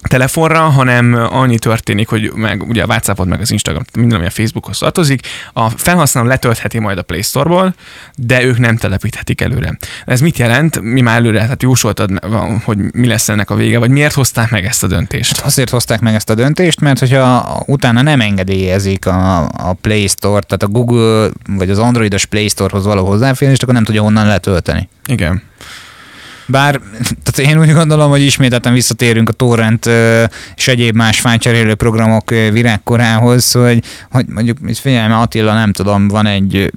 telefonra, 0.02 0.60
hanem 0.60 1.28
annyi 1.30 1.60
történik, 1.60 2.08
hogy 2.08 2.32
meg 2.36 2.64
ugye 2.68 2.84
a 2.84 2.86
WhatsAppot, 2.86 3.28
meg 3.28 3.42
az 3.42 3.52
Instagram, 3.52 3.84
minden, 3.94 4.18
ami 4.18 4.28
a 4.28 4.30
Facebookhoz 4.30 4.78
tartozik, 4.78 5.28
a 5.54 5.70
felhasználó 5.70 6.28
letöltheti 6.28 6.80
majd 6.80 6.98
a 6.98 7.02
Play 7.02 7.22
Store-ból, 7.22 7.74
de 8.16 8.44
ők 8.44 8.58
nem 8.58 8.78
telepíthetik 8.78 9.42
előre. 9.42 9.78
Ez 10.06 10.22
mit 10.22 10.38
jelent? 10.38 10.82
Mi 10.82 11.02
már 11.02 11.16
előre 11.16 11.42
hát 11.42 11.64
jósoltad, 11.64 12.12
hogy 12.64 12.78
mi 12.94 13.08
lesz 13.08 13.30
ennek 13.30 13.50
a 13.50 13.56
vége, 13.56 13.80
vagy 13.80 13.90
miért 13.90 14.14
hozták 14.14 14.50
meg 14.50 14.66
ezt 14.66 14.84
a 14.84 14.88
döntést? 14.88 15.36
Hát 15.36 15.46
azért 15.46 15.70
hozták 15.70 16.00
meg 16.00 16.16
ezt 16.16 16.30
a 16.30 16.36
döntést, 16.36 16.80
mert 16.80 17.00
hogyha 17.00 17.64
utána 17.66 18.02
nem 18.02 18.22
engedélyezik 18.22 19.06
a, 19.06 19.46
a 19.46 19.74
Play 19.82 20.08
Store, 20.08 20.42
tehát 20.42 20.64
a 20.64 20.68
Google 20.68 21.30
vagy 21.48 21.70
az 21.70 21.80
Androidos 21.80 22.26
Play 22.26 22.48
Store-hoz 22.48 22.86
való 22.86 23.06
hozzáférést, 23.06 23.62
akkor 23.62 23.74
nem 23.74 23.84
tudja 23.84 24.02
honnan 24.02 24.28
letölteni. 24.28 24.90
Igen. 25.06 25.47
Bár 26.48 26.82
tehát 27.24 27.52
én 27.52 27.60
úgy 27.60 27.74
gondolom, 27.74 28.10
hogy 28.10 28.22
ismételten 28.22 28.74
visszatérünk 28.74 29.30
a 29.30 29.34
torrent 29.34 29.86
és 30.56 30.68
egyéb 30.68 30.96
más 30.96 31.20
fájcserélő 31.20 31.76
programok 31.76 32.30
virágkorához, 32.30 33.52
hogy, 33.52 33.84
hogy 34.12 34.26
mondjuk, 34.28 34.58
figyelj, 34.74 35.12
Attila, 35.12 35.54
nem 35.54 35.72
tudom, 35.72 36.08
van 36.08 36.26
egy 36.26 36.72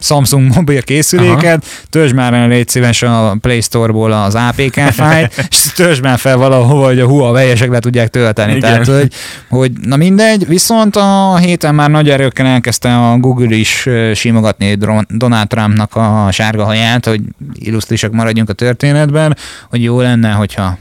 Samsung 0.00 0.54
mobil 0.54 0.82
készüléket, 0.82 1.64
törzs 1.90 2.12
már 2.12 2.34
el 2.34 2.48
légy 2.48 2.68
szíves 2.68 3.02
a 3.02 3.36
Play 3.40 3.60
Store-ból 3.60 4.12
az 4.12 4.34
APK 4.34 4.74
fájt, 5.00 5.46
és 5.50 5.72
törzs 5.74 6.00
már 6.00 6.18
fel 6.18 6.36
valahova, 6.36 6.86
hogy 6.86 7.00
a 7.00 7.06
Huawei-esek 7.06 7.70
le 7.70 7.78
tudják 7.78 8.08
tölteni. 8.08 8.56
Igen. 8.56 8.60
Tehát, 8.60 8.86
hogy, 8.86 9.12
hogy, 9.48 9.72
na 9.82 9.96
mindegy, 9.96 10.46
viszont 10.46 10.96
a 10.96 11.36
héten 11.36 11.74
már 11.74 11.90
nagy 11.90 12.10
erőkkel 12.10 12.46
elkezdte 12.46 12.96
a 12.96 13.16
Google 13.16 13.56
is 13.56 13.88
simogatni 14.14 14.76
Donald 15.08 15.48
Trumpnak 15.48 15.96
a 15.96 16.28
sárga 16.32 16.64
haját, 16.64 17.06
hogy 17.06 17.20
illusztrisak 17.54 18.12
maradjunk 18.12 18.48
a 18.48 18.52
történetben, 18.52 19.36
hogy 19.70 19.82
jó 19.82 20.00
lenne, 20.00 20.30
hogyha 20.30 20.78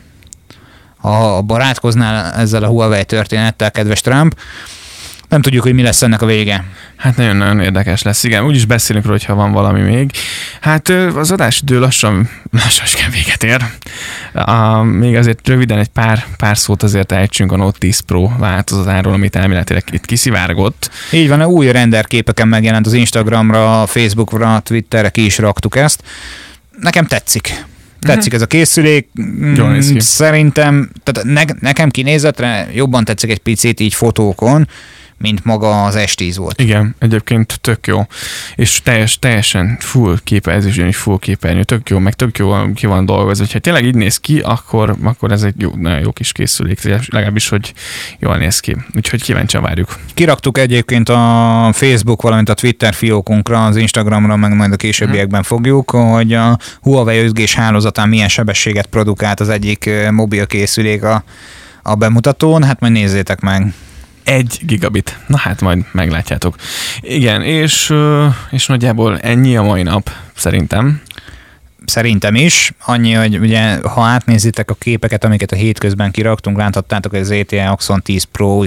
ha 0.97 1.41
barátkoznál 1.41 2.33
ezzel 2.33 2.63
a 2.63 2.67
Huawei 2.67 3.05
történettel, 3.05 3.71
kedves 3.71 4.01
Trump, 4.01 4.35
nem 5.29 5.41
tudjuk, 5.41 5.63
hogy 5.63 5.73
mi 5.73 5.81
lesz 5.81 6.01
ennek 6.01 6.21
a 6.21 6.25
vége. 6.25 6.63
Hát 6.95 7.17
nagyon-nagyon 7.17 7.59
érdekes 7.59 8.01
lesz, 8.01 8.23
igen. 8.23 8.43
Úgyis 8.43 8.65
beszélünk 8.65 9.05
róla, 9.05 9.17
hogyha 9.17 9.35
van 9.35 9.51
valami 9.51 9.81
még. 9.81 10.11
Hát 10.61 10.89
az 10.89 11.35
idő 11.61 11.79
lassan, 11.79 12.29
lassan 12.51 13.11
véget 13.11 13.43
ér. 13.43 13.65
A, 14.33 14.81
még 14.81 15.15
azért 15.15 15.47
röviden 15.47 15.79
egy 15.79 15.87
pár, 15.87 16.25
pár 16.37 16.57
szót 16.57 16.83
azért 16.83 17.11
ejtsünk 17.11 17.51
a 17.51 17.55
Note 17.55 17.77
10 17.77 17.99
Pro 17.99 18.29
változatáról, 18.37 19.13
amit 19.13 19.35
elméletileg 19.35 19.83
itt 19.91 20.05
kiszivárgott. 20.05 20.91
Így 21.11 21.27
van, 21.27 21.43
új 21.43 21.71
renderképeken 21.71 22.47
megjelent 22.47 22.85
az 22.85 22.93
Instagramra, 22.93 23.85
Facebookra, 23.85 24.59
Twitterre 24.59 25.09
ki 25.09 25.25
is 25.25 25.37
raktuk 25.37 25.75
ezt. 25.75 26.03
Nekem 26.81 27.05
tetszik. 27.05 27.65
Tetszik 27.99 28.33
uh-huh. 28.33 28.35
ez 28.35 28.41
a 28.41 28.45
készülék. 28.45 29.09
Jól 29.55 29.81
Szerintem, 29.97 30.89
tehát 31.03 31.29
ne, 31.29 31.53
nekem 31.59 31.89
kinézetre 31.89 32.67
jobban 32.73 33.03
tetszik 33.03 33.31
egy 33.31 33.39
picit 33.39 33.79
így 33.79 33.93
fotókon, 33.93 34.67
mint 35.17 35.45
maga 35.45 35.83
az 35.83 35.95
S10 35.97 36.33
volt. 36.37 36.61
Igen, 36.61 36.95
egyébként 36.99 37.59
tök 37.61 37.87
jó. 37.87 38.05
És 38.55 38.81
teljes, 38.81 39.19
teljesen 39.19 39.77
full 39.79 40.17
képernyő, 40.23 40.85
egy 40.85 40.95
full 40.95 41.17
képernyő, 41.19 41.63
tök 41.63 41.89
jó, 41.89 41.99
meg 41.99 42.13
tök 42.13 42.37
jó 42.37 42.53
ki 42.73 42.85
van 42.85 43.05
dolgozva. 43.05 43.45
Ha 43.51 43.59
tényleg 43.59 43.85
így 43.85 43.95
néz 43.95 44.17
ki, 44.17 44.39
akkor, 44.39 44.95
akkor 45.03 45.31
ez 45.31 45.43
egy 45.43 45.53
jó, 45.57 45.71
nagyon 45.75 45.99
jó 45.99 46.11
kis 46.11 46.31
készülék, 46.31 46.81
legalábbis, 46.83 47.49
hogy 47.49 47.73
jól 48.19 48.37
néz 48.37 48.59
ki. 48.59 48.75
Úgyhogy 48.95 49.23
kíváncsian 49.23 49.63
várjuk. 49.63 49.99
Kiraktuk 50.13 50.57
egyébként 50.57 51.09
a 51.09 51.69
Facebook, 51.73 52.21
valamint 52.21 52.49
a 52.49 52.53
Twitter 52.53 52.93
fiókunkra, 52.93 53.65
az 53.65 53.75
Instagramra, 53.75 54.35
meg 54.35 54.55
majd 54.55 54.71
a 54.71 54.75
későbbiekben 54.75 55.43
hmm. 55.47 55.57
fogjuk, 55.57 55.91
hogy 55.91 56.33
a 56.33 56.57
Huawei 56.81 57.29
5G 57.29 57.51
hálózatán 57.55 58.09
milyen 58.09 58.29
sebességet 58.29 58.85
produkált 58.85 59.39
az 59.39 59.49
egyik 59.49 59.89
mobil 60.11 60.47
készülék 60.47 61.03
a, 61.03 61.23
a 61.83 61.95
bemutatón, 61.95 62.63
hát 62.63 62.79
majd 62.79 62.93
nézzétek 62.93 63.39
meg. 63.39 63.73
Egy 64.27 64.59
gigabit. 64.61 65.17
Na 65.27 65.37
hát 65.37 65.61
majd 65.61 65.85
meglátjátok. 65.91 66.55
Igen, 67.01 67.41
és, 67.41 67.93
és 68.51 68.65
nagyjából 68.65 69.19
ennyi 69.19 69.57
a 69.57 69.61
mai 69.61 69.83
nap, 69.83 70.11
szerintem. 70.35 71.01
Szerintem 71.85 72.35
is. 72.35 72.73
Annyi, 72.85 73.11
hogy 73.11 73.37
ugye, 73.39 73.77
ha 73.81 74.01
átnézitek 74.01 74.71
a 74.71 74.73
képeket, 74.73 75.23
amiket 75.23 75.51
a 75.51 75.55
hétközben 75.55 76.11
kiraktunk, 76.11 76.57
láthattátok, 76.57 77.11
hogy 77.11 77.19
az 77.19 77.31
ETA 77.31 77.71
Axon 77.71 78.01
10 78.01 78.23
Pro 78.23 78.63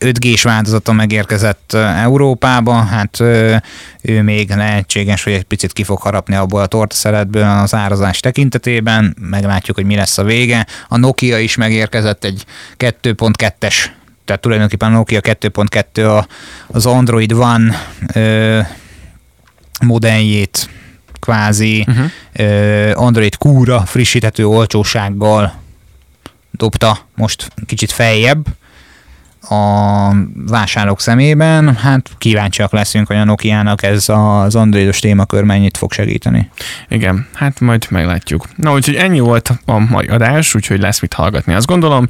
5G-s 0.00 0.42
változata 0.42 0.92
megérkezett 0.92 1.72
Európába, 1.72 2.72
hát 2.72 3.20
ő 4.02 4.22
még 4.22 4.50
lehetséges, 4.50 5.24
hogy 5.24 5.32
egy 5.32 5.44
picit 5.44 5.72
ki 5.72 5.82
fog 5.82 5.98
harapni 5.98 6.34
abból 6.34 6.60
a 6.60 6.66
tortaszeletből 6.66 7.42
az 7.42 7.74
árazás 7.74 8.20
tekintetében, 8.20 9.16
meglátjuk, 9.20 9.76
hogy 9.76 9.86
mi 9.86 9.94
lesz 9.94 10.18
a 10.18 10.24
vége. 10.24 10.66
A 10.88 10.96
Nokia 10.96 11.38
is 11.38 11.56
megérkezett 11.56 12.24
egy 12.24 12.44
2.2-es 12.76 13.96
tehát 14.28 14.42
tulajdonképpen 14.42 14.92
a 14.92 14.96
Nokia 14.96 15.20
2.2 15.20 16.24
az 16.66 16.86
Android 16.86 17.32
One 17.32 17.74
ö, 18.14 18.60
modelljét 19.80 20.68
kvázi 21.20 21.84
uh-huh. 21.88 22.04
ö, 22.32 22.92
Android 22.94 23.34
Q-ra 23.38 23.80
frissíthető 23.80 24.46
olcsósággal 24.46 25.54
dobta 26.50 26.98
most 27.14 27.48
kicsit 27.66 27.90
feljebb 27.92 28.46
a 29.50 30.12
vásárlók 30.46 31.00
szemében, 31.00 31.76
hát 31.76 32.10
kíváncsiak 32.18 32.72
leszünk, 32.72 33.06
hogy 33.06 33.16
a 33.16 33.24
Nokia-nak 33.24 33.82
ez 33.82 34.08
az 34.08 34.54
androidos 34.54 34.98
témakör 34.98 35.42
mennyit 35.42 35.76
fog 35.76 35.92
segíteni. 35.92 36.50
Igen, 36.88 37.26
hát 37.34 37.60
majd 37.60 37.86
meglátjuk. 37.90 38.46
Na, 38.56 38.72
úgyhogy 38.72 38.94
ennyi 38.94 39.20
volt 39.20 39.50
a 39.64 39.78
mai 39.78 40.06
adás, 40.06 40.54
úgyhogy 40.54 40.80
lesz 40.80 41.00
mit 41.00 41.14
hallgatni, 41.14 41.54
azt 41.54 41.66
gondolom, 41.66 42.08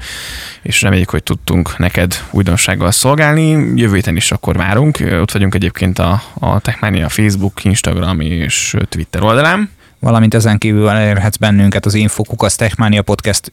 és 0.62 0.82
reméljük, 0.82 1.10
hogy 1.10 1.22
tudtunk 1.22 1.78
neked 1.78 2.14
újdonsággal 2.30 2.90
szolgálni. 2.90 3.72
Jövő 3.74 3.94
héten 3.94 4.16
is 4.16 4.32
akkor 4.32 4.56
várunk. 4.56 4.98
Ott 5.20 5.32
vagyunk 5.32 5.54
egyébként 5.54 5.98
a, 5.98 6.22
a 6.34 6.60
Techmania 6.60 7.08
Facebook, 7.08 7.64
Instagram 7.64 8.20
és 8.20 8.76
Twitter 8.88 9.22
oldalán. 9.22 9.70
Valamint 10.00 10.34
ezen 10.34 10.58
kívül 10.58 10.88
elérhetsz 10.88 11.36
bennünket 11.36 11.86
az 11.86 11.94
Infokukas 11.94 12.56
Techmania 12.56 13.02
Podcast 13.02 13.52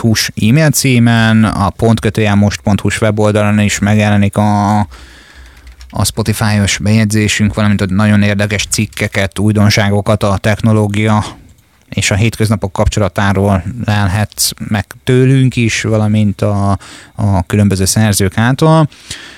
.hu-s 0.00 0.30
e-mail 0.48 0.70
címen, 0.70 1.44
a 1.44 1.70
pontkötőjelmost.hu-s 1.70 3.00
weboldalon 3.00 3.58
is 3.58 3.78
megjelenik 3.78 4.36
a, 4.36 4.78
a 5.90 6.04
Spotify-os 6.04 6.78
bejegyzésünk, 6.78 7.54
valamint 7.54 7.80
a 7.80 7.86
nagyon 7.88 8.22
érdekes 8.22 8.66
cikkeket, 8.70 9.38
újdonságokat 9.38 10.22
a 10.22 10.38
technológia 10.38 11.24
és 11.88 12.10
a 12.10 12.14
hétköznapok 12.14 12.72
kapcsolatáról 12.72 13.64
lelhetsz 13.84 14.50
meg 14.68 14.86
tőlünk 15.04 15.56
is, 15.56 15.82
valamint 15.82 16.40
a, 16.40 16.78
a 17.14 17.42
különböző 17.46 17.84
szerzők 17.84 18.38
által, 18.38 18.88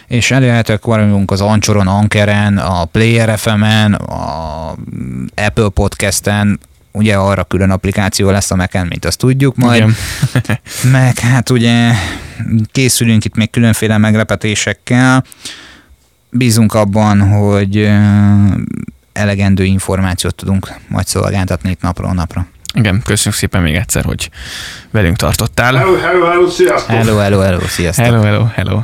és 0.07 0.31
elérhetőek 0.31 0.85
vagyunk 0.85 1.31
az 1.31 1.41
Ancsoron, 1.41 1.87
Ankeren, 1.87 2.59
a 2.59 2.85
Player 2.85 3.39
FM-en, 3.39 3.95
a 3.95 4.75
Apple 5.35 5.69
Podcast-en, 5.69 6.59
ugye 6.93 7.17
arra 7.17 7.45
külön 7.45 7.71
applikáció 7.71 8.31
lesz 8.31 8.51
a 8.51 8.57
mac 8.57 8.89
mint 8.89 9.05
azt 9.05 9.19
tudjuk 9.19 9.57
majd. 9.57 9.85
Meg 10.93 11.19
hát 11.19 11.51
ugye 11.51 11.93
készülünk 12.73 13.25
itt 13.25 13.35
még 13.35 13.51
különféle 13.51 13.99
meglepetésekkel. 13.99 15.25
Bízunk 16.31 16.75
abban, 16.75 17.29
hogy 17.29 17.91
elegendő 19.19 19.65
információt 19.65 20.35
tudunk 20.35 20.75
majd 20.89 21.07
szolgáltatni 21.07 21.71
itt 21.71 21.81
napról 21.81 22.13
napra. 22.13 22.47
Igen, 22.75 23.03
köszönjük 23.05 23.41
szépen 23.41 23.63
még 23.63 23.75
egyszer, 23.75 24.05
hogy 24.05 24.31
velünk 24.91 25.17
tartottál. 25.17 25.75
Hello, 25.75 25.97
hello, 25.97 26.25
hello, 26.25 26.49
sziasztok! 26.49 26.97
Hello, 26.97 27.17
hello, 27.17 27.39
hello, 27.39 27.67
sziasztok! 27.67 28.05
Hello, 28.05 28.23
hello, 28.23 28.45
hello. 28.55 28.83